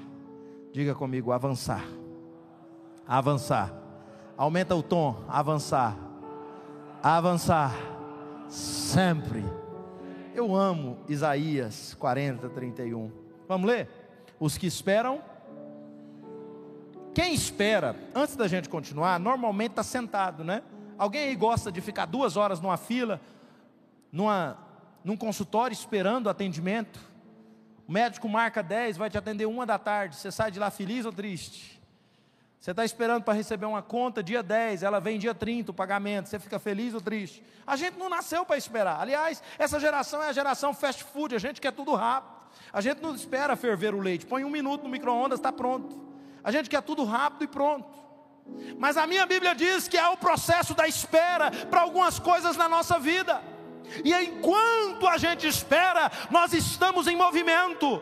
Diga 0.74 0.94
comigo, 0.94 1.32
avançar. 1.32 1.86
Avançar. 3.08 3.74
Aumenta 4.36 4.76
o 4.76 4.84
tom, 4.84 5.24
avançar. 5.30 5.98
Avançar. 7.02 7.74
Sempre. 8.50 9.44
Eu 10.34 10.54
amo 10.54 10.98
Isaías 11.08 11.94
40, 11.98 12.50
31. 12.50 13.10
Vamos 13.48 13.68
ler? 13.70 13.90
Os 14.38 14.58
que 14.58 14.68
esperam. 14.68 15.22
Quem 17.14 17.34
espera, 17.34 17.96
antes 18.14 18.36
da 18.36 18.46
gente 18.46 18.68
continuar, 18.68 19.18
normalmente 19.18 19.72
está 19.72 19.84
sentado, 19.84 20.44
né? 20.44 20.62
Alguém 20.98 21.30
aí 21.30 21.36
gosta 21.36 21.72
de 21.72 21.80
ficar 21.80 22.06
duas 22.06 22.36
horas 22.36 22.60
numa 22.60 22.76
fila 22.76 23.22
numa, 24.12 24.58
num 25.04 25.18
consultório 25.18 25.74
esperando 25.74 26.30
atendimento. 26.30 27.00
O 27.88 27.92
médico 27.92 28.28
marca 28.28 28.64
10, 28.64 28.98
vai 28.98 29.10
te 29.10 29.18
atender 29.18 29.46
uma 29.46 29.66
da 29.66 29.78
tarde. 29.78 30.16
Você 30.16 30.32
sai 30.32 30.52
de 30.52 30.60
lá 30.60 30.72
feliz 30.72 31.06
ou 31.06 31.14
triste? 31.14 31.76
Você 32.66 32.72
está 32.72 32.84
esperando 32.84 33.22
para 33.22 33.36
receber 33.36 33.68
uma 33.68 33.84
conta 33.84 34.24
dia 34.24 34.42
10, 34.42 34.82
ela 34.82 35.00
vem 35.00 35.20
dia 35.20 35.36
30, 35.36 35.70
o 35.70 35.74
pagamento. 35.74 36.28
Você 36.28 36.40
fica 36.40 36.58
feliz 36.58 36.96
ou 36.96 37.00
triste? 37.00 37.44
A 37.68 37.76
gente 37.76 37.96
não 37.96 38.10
nasceu 38.10 38.44
para 38.44 38.58
esperar. 38.58 39.00
Aliás, 39.00 39.44
essa 39.60 39.80
geração 39.80 40.24
é 40.24 40.30
a 40.30 40.34
geração 40.34 40.74
fast 40.74 41.04
food, 41.04 41.36
a 41.36 41.38
gente 41.38 41.62
quer 41.62 41.72
tudo 41.72 41.94
rápido. 41.94 42.34
A 42.74 42.82
gente 42.82 43.04
não 43.04 43.14
espera 43.14 43.56
ferver 43.56 43.94
o 43.94 44.00
leite, 44.00 44.26
põe 44.26 44.44
um 44.44 44.50
minuto 44.50 44.82
no 44.82 44.90
micro-ondas, 44.90 45.38
está 45.38 45.52
pronto. 45.52 45.96
A 46.44 46.52
gente 46.52 46.68
quer 46.68 46.82
tudo 46.82 47.04
rápido 47.04 47.44
e 47.44 47.48
pronto. 47.48 47.88
Mas 48.80 48.98
a 48.98 49.06
minha 49.06 49.28
Bíblia 49.28 49.54
diz 49.54 49.88
que 49.88 49.98
é 49.98 50.08
o 50.10 50.18
processo 50.18 50.74
da 50.74 50.88
espera 50.88 51.52
para 51.70 51.82
algumas 51.82 52.18
coisas 52.18 52.58
na 52.58 52.68
nossa 52.68 53.00
vida. 53.00 53.44
E 54.04 54.14
enquanto 54.14 55.08
a 55.08 55.18
gente 55.18 55.48
espera, 55.48 56.12
nós 56.30 56.54
estamos 56.54 57.08
em 57.08 57.16
movimento. 57.16 58.02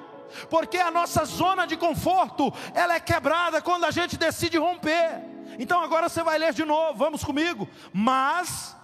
Porque 0.49 0.77
a 0.77 0.91
nossa 0.91 1.25
zona 1.25 1.65
de 1.65 1.77
conforto, 1.77 2.51
ela 2.73 2.95
é 2.95 2.99
quebrada 2.99 3.61
quando 3.61 3.85
a 3.85 3.91
gente 3.91 4.17
decide 4.17 4.57
romper. 4.57 5.21
Então 5.59 5.79
agora 5.81 6.09
você 6.09 6.23
vai 6.23 6.37
ler 6.37 6.53
de 6.53 6.65
novo, 6.65 6.97
vamos 6.97 7.23
comigo. 7.23 7.67
Mas 7.91 8.75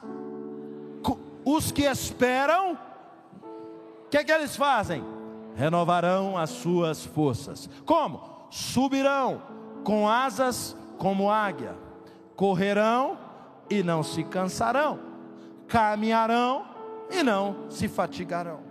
os 1.44 1.72
que 1.72 1.84
esperam, 1.84 2.74
o 2.74 4.10
que, 4.10 4.18
é 4.18 4.24
que 4.24 4.32
eles 4.32 4.56
fazem? 4.56 5.04
Renovarão 5.56 6.38
as 6.38 6.52
suas 6.52 7.04
forças. 7.04 7.70
Como? 7.86 8.48
Subirão 8.52 9.42
com 9.84 10.08
asas 10.08 10.76
como 10.98 11.32
águia, 11.32 11.76
correrão 12.36 13.18
e 13.70 13.82
não 13.82 14.04
se 14.04 14.24
cansarão, 14.24 15.00
caminharão 15.68 16.66
e 17.10 17.24
não 17.24 17.70
se 17.70 17.88
fatigarão. 17.88 18.62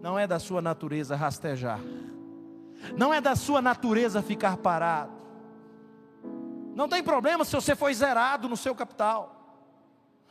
Não 0.00 0.18
é 0.18 0.26
da 0.26 0.38
sua 0.38 0.60
natureza 0.60 1.14
rastejar, 1.14 1.80
não 2.96 3.14
é 3.14 3.20
da 3.20 3.36
sua 3.36 3.62
natureza 3.62 4.22
ficar 4.22 4.56
parado. 4.56 5.12
Não 6.74 6.88
tem 6.88 7.02
problema 7.02 7.44
se 7.44 7.54
você 7.54 7.76
foi 7.76 7.94
zerado 7.94 8.48
no 8.48 8.56
seu 8.56 8.74
capital. 8.74 9.38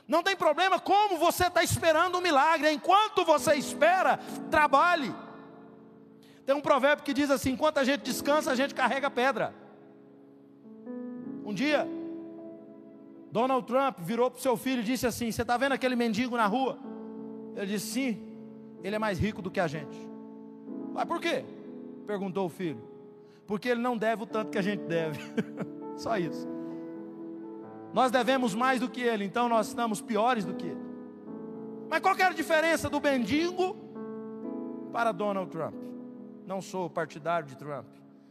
Não 0.08 0.24
tem 0.24 0.36
problema 0.36 0.80
como 0.80 1.18
você 1.18 1.48
está 1.48 1.64
esperando 1.64 2.18
um 2.18 2.22
milagre. 2.22 2.72
Enquanto 2.72 3.24
você 3.24 3.54
espera, 3.54 4.20
trabalhe. 4.50 5.16
Tem 6.46 6.56
um 6.56 6.62
provérbio 6.62 7.06
que 7.06 7.14
diz 7.14 7.30
assim: 7.30 7.52
enquanto 7.52 7.78
a 7.78 7.84
gente 7.84 8.02
descansa, 8.02 8.52
a 8.52 8.56
gente 8.56 8.74
carrega 8.74 9.10
pedra. 9.10 9.54
Um 11.46 11.54
dia, 11.54 11.88
Donald 13.32 13.66
Trump 13.66 14.00
virou 14.00 14.30
para 14.30 14.40
o 14.40 14.42
seu 14.42 14.58
filho 14.58 14.82
e 14.82 14.84
disse 14.84 15.08
assim: 15.08 15.32
Você 15.32 15.44
está 15.44 15.56
vendo 15.56 15.74
aquele 15.74 15.96
mendigo 15.96 16.36
na 16.36 16.48
rua? 16.48 16.78
Ele 17.56 17.66
disse: 17.66 17.88
Sim, 17.88 18.32
ele 18.84 18.96
é 18.96 19.00
mais 19.00 19.20
rico 19.20 19.42
do 19.42 19.52
que 19.52 19.60
a 19.60 19.68
gente. 19.68 19.98
Mas 20.94 21.06
por 21.06 21.20
quê? 21.20 21.44
Perguntou 22.06 22.46
o 22.46 22.50
filho. 22.50 22.82
Porque 23.46 23.70
ele 23.70 23.82
não 23.82 23.98
deve 23.98 24.24
o 24.24 24.26
tanto 24.26 24.52
que 24.52 24.58
a 24.58 24.62
gente 24.62 24.84
deve. 24.84 25.20
Só 25.98 26.18
isso. 26.18 26.48
Nós 27.94 28.12
devemos 28.12 28.56
mais 28.56 28.80
do 28.80 28.90
que 28.90 29.02
ele, 29.02 29.26
então 29.26 29.50
nós 29.50 29.68
estamos 29.68 30.02
piores 30.02 30.46
do 30.46 30.54
que 30.54 30.68
ele. 30.68 30.82
Mas 31.90 32.00
qual 32.00 32.16
era 32.16 32.30
a 32.30 32.34
diferença 32.34 32.90
do 32.90 33.02
mendigo 33.02 33.76
para 34.94 35.12
Donald 35.12 35.52
Trump? 35.52 35.76
Não 36.48 36.62
sou 36.62 36.90
partidário 36.90 37.48
de 37.48 37.58
Trump, 37.58 37.86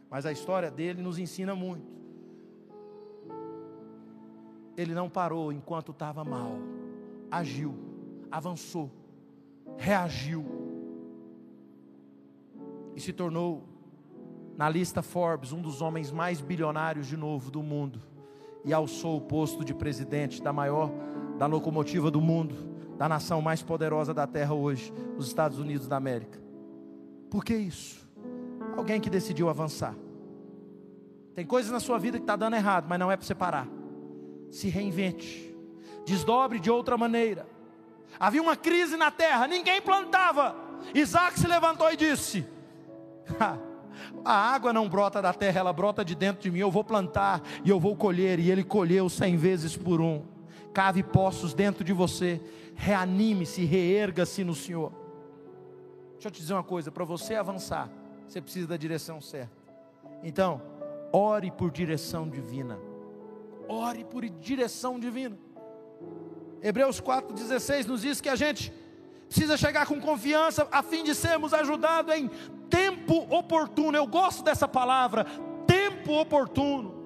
mas 0.08 0.24
a 0.24 0.32
história 0.32 0.70
dele 0.70 1.02
nos 1.02 1.18
ensina 1.18 1.54
muito. 1.54 2.00
Ele 4.76 4.94
não 4.94 5.10
parou 5.10 5.52
enquanto 5.52 5.92
estava 5.92 6.24
mal, 6.24 6.56
agiu, 7.30 7.74
avançou 8.30 8.90
reagiu 9.80 10.44
e 12.94 13.00
se 13.00 13.14
tornou, 13.14 13.64
na 14.54 14.68
lista 14.68 15.00
Forbes, 15.00 15.52
um 15.52 15.62
dos 15.62 15.80
homens 15.80 16.12
mais 16.12 16.42
bilionários 16.42 17.06
de 17.06 17.16
novo 17.16 17.50
do 17.50 17.62
mundo 17.62 18.02
e 18.62 18.74
alçou 18.74 19.16
o 19.16 19.22
posto 19.22 19.64
de 19.64 19.72
presidente 19.72 20.42
da 20.42 20.52
maior, 20.52 20.92
da 21.38 21.46
locomotiva 21.46 22.10
do 22.10 22.20
mundo, 22.20 22.54
da 22.98 23.08
nação 23.08 23.40
mais 23.40 23.62
poderosa 23.62 24.12
da 24.12 24.26
terra 24.26 24.52
hoje, 24.52 24.92
os 25.16 25.26
Estados 25.28 25.58
Unidos 25.58 25.88
da 25.88 25.96
América. 25.96 26.38
Por 27.30 27.42
que 27.42 27.56
isso? 27.56 28.06
Alguém 28.76 29.00
que 29.00 29.08
decidiu 29.08 29.48
avançar. 29.48 29.94
Tem 31.34 31.46
coisas 31.46 31.72
na 31.72 31.80
sua 31.80 31.98
vida 31.98 32.18
que 32.18 32.24
está 32.24 32.36
dando 32.36 32.56
errado, 32.56 32.84
mas 32.86 32.98
não 32.98 33.10
é 33.10 33.16
para 33.16 33.24
você 33.24 33.34
parar. 33.34 33.66
Se 34.50 34.68
reinvente, 34.68 35.56
desdobre 36.04 36.60
de 36.60 36.70
outra 36.70 36.98
maneira 36.98 37.46
Havia 38.18 38.42
uma 38.42 38.56
crise 38.56 38.96
na 38.96 39.10
terra, 39.10 39.46
ninguém 39.46 39.80
plantava. 39.80 40.54
Isaac 40.94 41.38
se 41.38 41.46
levantou 41.46 41.90
e 41.92 41.96
disse: 41.96 42.46
A 44.24 44.32
água 44.32 44.72
não 44.72 44.88
brota 44.88 45.20
da 45.22 45.32
terra, 45.32 45.60
ela 45.60 45.72
brota 45.72 46.04
de 46.04 46.14
dentro 46.14 46.42
de 46.42 46.50
mim. 46.50 46.58
Eu 46.58 46.70
vou 46.70 46.84
plantar 46.84 47.42
e 47.64 47.70
eu 47.70 47.78
vou 47.78 47.96
colher. 47.96 48.38
E 48.38 48.50
ele 48.50 48.64
colheu 48.64 49.08
cem 49.08 49.36
vezes 49.36 49.76
por 49.76 50.00
um. 50.00 50.24
Cave 50.72 51.02
poços 51.02 51.54
dentro 51.54 51.84
de 51.84 51.92
você. 51.92 52.40
Reanime-se, 52.74 53.64
reerga-se 53.64 54.44
no 54.44 54.54
Senhor. 54.54 54.92
Deixa 56.12 56.28
eu 56.28 56.32
te 56.32 56.40
dizer 56.40 56.54
uma 56.54 56.64
coisa: 56.64 56.90
para 56.90 57.04
você 57.04 57.34
avançar, 57.34 57.90
você 58.26 58.40
precisa 58.40 58.66
da 58.66 58.76
direção 58.76 59.20
certa. 59.20 59.60
Então, 60.22 60.60
ore 61.12 61.50
por 61.50 61.70
direção 61.70 62.28
divina. 62.28 62.78
Ore 63.68 64.04
por 64.04 64.28
direção 64.28 64.98
divina. 64.98 65.38
Hebreus 66.62 67.00
4,16 67.00 67.86
nos 67.86 68.02
diz 68.02 68.20
que 68.20 68.28
a 68.28 68.36
gente 68.36 68.72
precisa 69.26 69.56
chegar 69.56 69.86
com 69.86 70.00
confiança 70.00 70.66
a 70.70 70.82
fim 70.82 71.02
de 71.02 71.14
sermos 71.14 71.54
ajudados 71.54 72.14
em 72.14 72.28
tempo 72.68 73.26
oportuno. 73.34 73.96
Eu 73.96 74.06
gosto 74.06 74.42
dessa 74.42 74.68
palavra, 74.68 75.26
tempo 75.66 76.12
oportuno. 76.12 77.00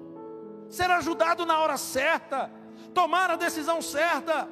Ser 0.69 0.89
ajudado 0.91 1.45
na 1.45 1.59
hora 1.59 1.77
certa, 1.77 2.51
tomar 2.93 3.29
a 3.29 3.35
decisão 3.35 3.81
certa. 3.81 4.47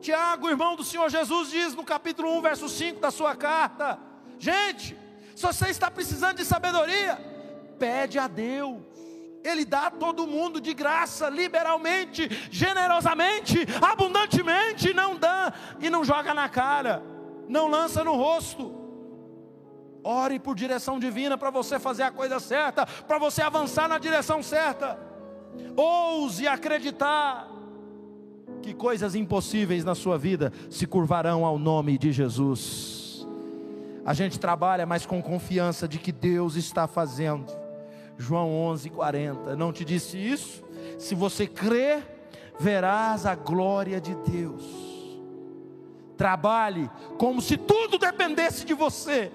Tiago, 0.00 0.48
irmão 0.48 0.76
do 0.76 0.84
Senhor 0.84 1.08
Jesus, 1.08 1.50
diz 1.50 1.74
no 1.74 1.84
capítulo 1.84 2.36
1, 2.38 2.42
verso 2.42 2.68
5 2.68 3.00
da 3.00 3.10
sua 3.10 3.34
carta: 3.34 3.98
Gente, 4.38 4.96
se 5.34 5.42
você 5.46 5.68
está 5.68 5.90
precisando 5.90 6.36
de 6.36 6.44
sabedoria, 6.44 7.18
pede 7.78 8.18
a 8.18 8.26
Deus. 8.26 8.95
Ele 9.46 9.64
dá 9.64 9.86
a 9.86 9.90
todo 9.90 10.26
mundo 10.26 10.60
de 10.60 10.74
graça, 10.74 11.28
liberalmente, 11.28 12.28
generosamente, 12.50 13.64
abundantemente, 13.80 14.92
não 14.92 15.16
dá 15.16 15.52
e 15.80 15.88
não 15.88 16.04
joga 16.04 16.34
na 16.34 16.48
cara, 16.48 17.02
não 17.48 17.68
lança 17.68 18.02
no 18.02 18.16
rosto. 18.16 18.74
Ore 20.02 20.38
por 20.40 20.56
direção 20.56 20.98
divina 20.98 21.38
para 21.38 21.50
você 21.50 21.78
fazer 21.78 22.02
a 22.02 22.10
coisa 22.10 22.40
certa, 22.40 22.84
para 22.86 23.18
você 23.18 23.40
avançar 23.42 23.88
na 23.88 23.98
direção 23.98 24.42
certa. 24.42 24.98
Ouse 25.76 26.46
acreditar 26.48 27.48
que 28.62 28.74
coisas 28.74 29.14
impossíveis 29.14 29.84
na 29.84 29.94
sua 29.94 30.18
vida 30.18 30.52
se 30.68 30.86
curvarão 30.86 31.44
ao 31.44 31.58
nome 31.58 31.96
de 31.98 32.10
Jesus. 32.10 33.26
A 34.04 34.12
gente 34.12 34.38
trabalha, 34.40 34.86
mas 34.86 35.06
com 35.06 35.22
confiança 35.22 35.86
de 35.86 35.98
que 35.98 36.12
Deus 36.12 36.56
está 36.56 36.86
fazendo. 36.86 37.65
João 38.18 38.52
11, 38.52 38.90
40. 38.90 39.56
Não 39.56 39.72
te 39.72 39.84
disse 39.84 40.16
isso? 40.16 40.62
Se 40.98 41.14
você 41.14 41.46
crer, 41.46 42.02
verás 42.58 43.26
a 43.26 43.34
glória 43.34 44.00
de 44.00 44.14
Deus. 44.14 44.64
Trabalhe 46.16 46.90
como 47.18 47.42
se 47.42 47.56
tudo 47.56 47.98
dependesse 47.98 48.64
de 48.64 48.74
você. 48.74 49.30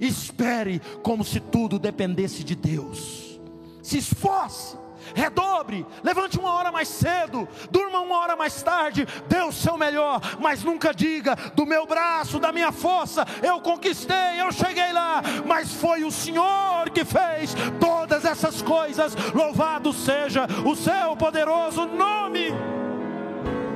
Espere 0.00 0.80
como 1.02 1.24
se 1.24 1.40
tudo 1.40 1.78
dependesse 1.78 2.42
de 2.42 2.54
Deus. 2.54 3.40
Se 3.82 3.98
esforce 3.98 4.76
redobre, 5.14 5.86
levante 6.02 6.38
uma 6.38 6.52
hora 6.52 6.72
mais 6.72 6.88
cedo, 6.88 7.48
durma 7.70 8.00
uma 8.00 8.18
hora 8.18 8.36
mais 8.36 8.62
tarde, 8.62 9.06
dê 9.28 9.40
o 9.42 9.52
seu 9.52 9.76
melhor, 9.76 10.20
mas 10.40 10.62
nunca 10.62 10.92
diga: 10.92 11.36
do 11.54 11.66
meu 11.66 11.86
braço, 11.86 12.38
da 12.38 12.52
minha 12.52 12.72
força, 12.72 13.24
eu 13.42 13.60
conquistei, 13.60 14.40
eu 14.40 14.52
cheguei 14.52 14.92
lá, 14.92 15.22
mas 15.46 15.72
foi 15.72 16.04
o 16.04 16.10
Senhor 16.10 16.90
que 16.90 17.04
fez 17.04 17.54
todas 17.80 18.24
essas 18.24 18.62
coisas. 18.62 19.14
Louvado 19.34 19.92
seja 19.92 20.46
o 20.64 20.74
seu 20.74 21.16
poderoso 21.16 21.86
nome. 21.86 22.52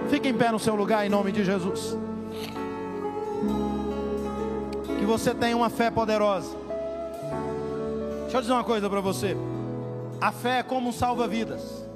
Fique 0.09 0.28
em 0.28 0.35
pé 0.35 0.51
no 0.51 0.59
seu 0.59 0.74
lugar 0.74 1.07
em 1.07 1.09
nome 1.09 1.31
de 1.33 1.45
Jesus. 1.45 1.97
Que 4.99 5.07
você 5.07 5.35
tenha 5.35 5.57
uma 5.57 5.70
fé 5.70 5.91
poderosa. 5.91 6.57
Deixa 8.22 8.37
eu 8.37 8.41
dizer 8.41 8.53
uma 8.53 8.64
coisa 8.64 8.89
para 8.89 9.01
você. 9.01 9.37
A 10.21 10.31
fé 10.31 10.59
é 10.59 10.62
como 10.62 10.91
um 10.91 10.93
salva-vidas. 10.93 11.89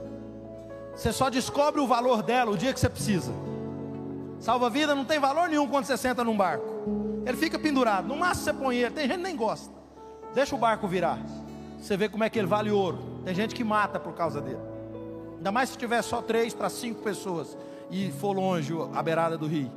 Você 0.95 1.13
só 1.13 1.29
descobre 1.29 1.81
o 1.81 1.87
valor 1.87 2.23
dela 2.23 2.51
o 2.51 2.57
dia 2.57 2.73
que 2.73 2.81
você 2.81 2.89
precisa. 2.89 3.33
Salva-vida 4.39 4.95
não 4.95 5.05
tem 5.05 5.19
valor 5.19 5.49
nenhum 5.49 5.69
quando 5.69 5.85
você 5.85 5.97
senta 5.97 6.25
num 6.25 6.37
barco. 6.37 6.65
Ele 7.27 7.37
fica 7.37 7.59
pendurado. 7.59 8.07
No 8.07 8.17
máximo 8.17 8.45
você 8.45 8.53
põe 8.53 8.77
ele. 8.77 8.95
Tem 8.95 9.07
gente 9.07 9.19
que 9.19 9.23
nem 9.23 9.37
gosta. 9.37 9.75
Deixa 10.35 10.55
o 10.55 10.59
barco 10.59 10.87
virar. 10.87 11.19
Você 11.79 11.97
vê 11.97 12.09
como 12.09 12.25
é 12.25 12.31
que 12.31 12.39
ele 12.39 12.47
vale 12.47 12.71
ouro. 12.71 13.21
Tem 13.25 13.35
gente 13.35 13.55
que 13.55 13.65
mata 13.65 14.01
por 14.01 14.15
causa 14.15 14.41
dele. 14.41 14.61
Ainda 15.37 15.53
mais 15.53 15.71
se 15.71 15.79
tiver 15.79 16.01
só 16.03 16.23
três 16.23 16.55
para 16.55 16.71
cinco 16.71 17.03
pessoas 17.03 17.57
e 17.91 18.11
for 18.13 18.33
longe 18.33 18.73
a 18.95 19.03
beirada 19.03 19.37
do 19.37 19.47
rio. 19.47 19.71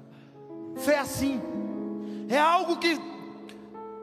Fé 0.76 0.98
assim, 0.98 1.40
é 2.28 2.38
algo 2.38 2.76
que 2.76 3.00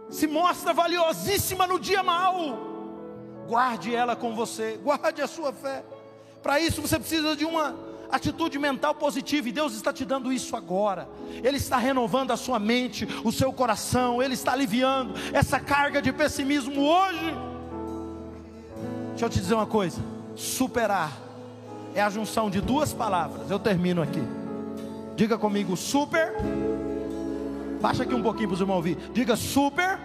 se 0.10 0.26
mostra 0.28 0.74
valiosíssima 0.74 1.68
no 1.68 1.80
dia 1.80 2.02
mau. 2.02 2.67
Guarde 3.48 3.96
ela 3.96 4.16
com 4.16 4.36
você, 4.36 4.80
guarde 4.84 5.22
a 5.22 5.28
sua 5.28 5.54
fé. 5.54 5.84
Para 6.44 6.60
isso 6.60 6.82
você 6.82 7.00
precisa 7.00 7.36
de 7.36 7.46
uma 7.46 7.76
atitude 8.12 8.58
mental 8.58 8.94
positiva, 8.96 9.50
e 9.50 9.52
Deus 9.52 9.74
está 9.74 9.92
te 9.92 10.06
dando 10.06 10.32
isso 10.32 10.56
agora. 10.56 11.08
Ele 11.44 11.58
está 11.58 11.78
renovando 11.78 12.32
a 12.32 12.38
sua 12.38 12.60
mente, 12.60 13.08
o 13.24 13.32
seu 13.32 13.52
coração, 13.52 14.22
Ele 14.22 14.34
está 14.34 14.54
aliviando 14.54 15.14
essa 15.34 15.60
carga 15.60 16.02
de 16.02 16.12
pessimismo 16.12 16.82
hoje. 16.82 17.36
Deixa 19.10 19.26
eu 19.26 19.30
te 19.30 19.40
dizer 19.40 19.56
uma 19.56 19.66
coisa: 19.66 20.02
superar 20.36 21.12
é 21.96 22.02
a 22.02 22.10
junção 22.10 22.50
de 22.50 22.62
duas 22.62 22.94
palavras. 22.94 23.50
Eu 23.50 23.60
termino 23.60 24.02
aqui. 24.02 24.22
Diga 25.16 25.38
comigo, 25.38 25.76
super. 25.76 26.34
Baixa 27.82 28.04
aqui 28.04 28.14
um 28.14 28.22
pouquinho 28.22 28.50
para 28.50 28.56
os 28.56 28.62
irmãos 28.62 28.76
ouvir. 28.76 28.98
Diga 29.14 29.36
super. 29.36 30.00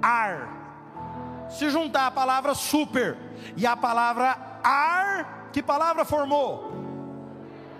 Ar. 0.00 0.63
Se 1.54 1.70
juntar 1.70 2.06
a 2.06 2.10
palavra 2.10 2.54
super 2.54 3.16
e 3.56 3.66
a 3.66 3.76
palavra 3.76 4.36
ar, 4.62 5.50
que 5.52 5.62
palavra 5.62 6.04
formou? 6.04 6.72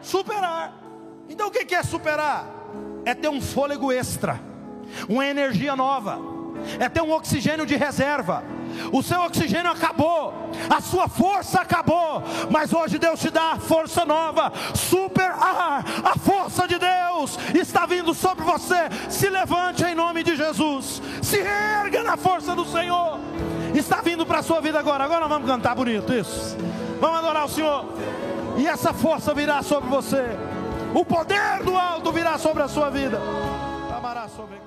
Superar. 0.00 0.72
Então 1.28 1.48
o 1.48 1.50
que 1.50 1.74
é 1.74 1.82
superar? 1.82 2.46
É 3.04 3.14
ter 3.14 3.28
um 3.28 3.40
fôlego 3.40 3.92
extra, 3.92 4.40
uma 5.08 5.26
energia 5.26 5.74
nova, 5.74 6.18
é 6.78 6.88
ter 6.88 7.02
um 7.02 7.12
oxigênio 7.12 7.66
de 7.66 7.76
reserva. 7.76 8.44
O 8.92 9.02
seu 9.02 9.20
oxigênio 9.20 9.70
acabou, 9.70 10.32
a 10.68 10.80
sua 10.80 11.08
força 11.08 11.60
acabou, 11.60 12.22
mas 12.50 12.72
hoje 12.72 12.98
Deus 12.98 13.20
te 13.20 13.30
dá 13.30 13.56
força 13.56 14.04
nova, 14.04 14.52
super 14.74 15.30
ar, 15.30 15.84
a 16.04 16.18
força 16.18 16.66
de 16.66 16.78
Deus 16.78 17.38
está 17.54 17.86
vindo 17.86 18.12
sobre 18.14 18.44
você. 18.44 18.88
Se 19.08 19.28
levante 19.28 19.84
em 19.84 19.94
nome 19.94 20.22
de 20.22 20.36
Jesus, 20.36 21.02
se 21.22 21.38
erga 21.38 22.02
na 22.02 22.16
força 22.16 22.54
do 22.54 22.64
Senhor. 22.64 23.20
Está 23.74 24.00
vindo 24.00 24.24
para 24.24 24.38
a 24.38 24.42
sua 24.42 24.60
vida 24.60 24.78
agora. 24.78 25.04
Agora 25.04 25.26
vamos 25.26 25.48
cantar 25.48 25.74
bonito 25.74 26.12
isso. 26.12 26.56
Vamos 27.00 27.18
adorar 27.18 27.44
o 27.44 27.48
Senhor. 27.48 27.84
E 28.56 28.66
essa 28.66 28.92
força 28.92 29.34
virá 29.34 29.62
sobre 29.62 29.88
você. 29.88 30.24
O 30.94 31.04
poder 31.04 31.62
do 31.64 31.76
alto 31.76 32.12
virá 32.12 32.38
sobre 32.38 32.62
a 32.62 32.68
sua 32.68 32.88
vida. 32.88 33.20
Amará 33.96 34.28
sobre 34.28 34.63